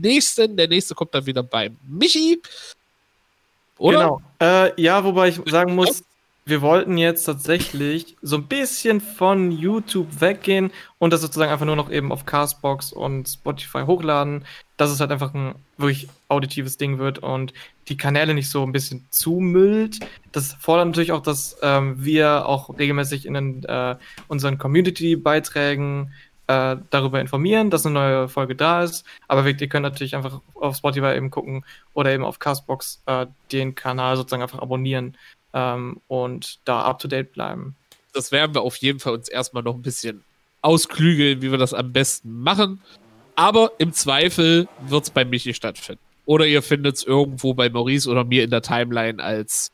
[0.00, 0.56] nächsten.
[0.56, 2.40] Der nächste kommt dann wieder bei Michi.
[3.76, 3.98] Oder?
[3.98, 4.22] Genau.
[4.40, 6.02] Äh, ja, wobei ich sagen muss,
[6.46, 11.76] wir wollten jetzt tatsächlich so ein bisschen von YouTube weggehen und das sozusagen einfach nur
[11.76, 14.44] noch eben auf Castbox und Spotify hochladen,
[14.76, 17.54] dass es halt einfach ein wirklich auditives Ding wird und
[17.88, 20.00] die Kanäle nicht so ein bisschen zumüllt.
[20.32, 23.96] Das fordert natürlich auch, dass ähm, wir auch regelmäßig in den, äh,
[24.28, 26.12] unseren Community-Beiträgen
[26.46, 29.06] äh, darüber informieren, dass eine neue Folge da ist.
[29.28, 31.64] Aber ihr könnt natürlich einfach auf Spotify eben gucken
[31.94, 35.16] oder eben auf Castbox äh, den Kanal sozusagen einfach abonnieren
[35.54, 37.76] ähm, und da up to date bleiben.
[38.12, 40.22] Das werden wir auf jeden Fall uns erstmal noch ein bisschen
[40.60, 42.82] ausklügeln, wie wir das am besten machen.
[43.36, 46.02] Aber im Zweifel wird es bei Michi stattfinden.
[46.26, 49.72] Oder ihr findet es irgendwo bei Maurice oder mir in der Timeline als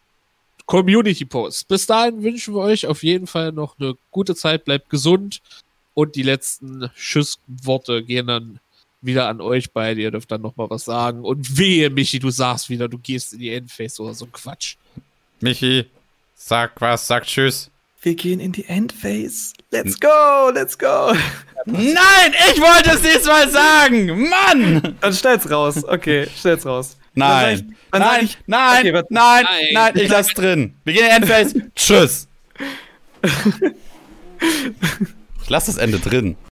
[0.67, 1.69] Community Post.
[1.69, 5.41] Bis dahin wünschen wir euch auf jeden Fall noch eine gute Zeit, bleibt gesund
[5.95, 8.61] und die letzten Schussworte gehen dann
[9.01, 10.01] wieder an euch beide.
[10.01, 11.25] Ihr dürft dann nochmal was sagen.
[11.25, 14.77] Und wehe, Michi, du sagst wieder, du gehst in die Endphase oder so ein Quatsch.
[15.43, 15.87] Michi,
[16.35, 17.71] sag was, sag Tschüss.
[18.03, 19.55] Wir gehen in die Endphase.
[19.71, 21.15] Let's go, let's go.
[21.67, 24.29] Nein, ich wollte es diesmal sagen.
[24.29, 24.97] Mann!
[25.01, 25.85] Dann stell's raus.
[25.85, 26.97] Okay, stell's raus.
[27.15, 27.77] Nein.
[27.91, 30.77] Dann nein, ich, nein, okay, nein, nein, nein, ich lass drin.
[30.85, 31.71] Wir gehen in die Endphase.
[31.75, 32.29] Tschüss.
[35.43, 36.37] ich lass das Ende drin.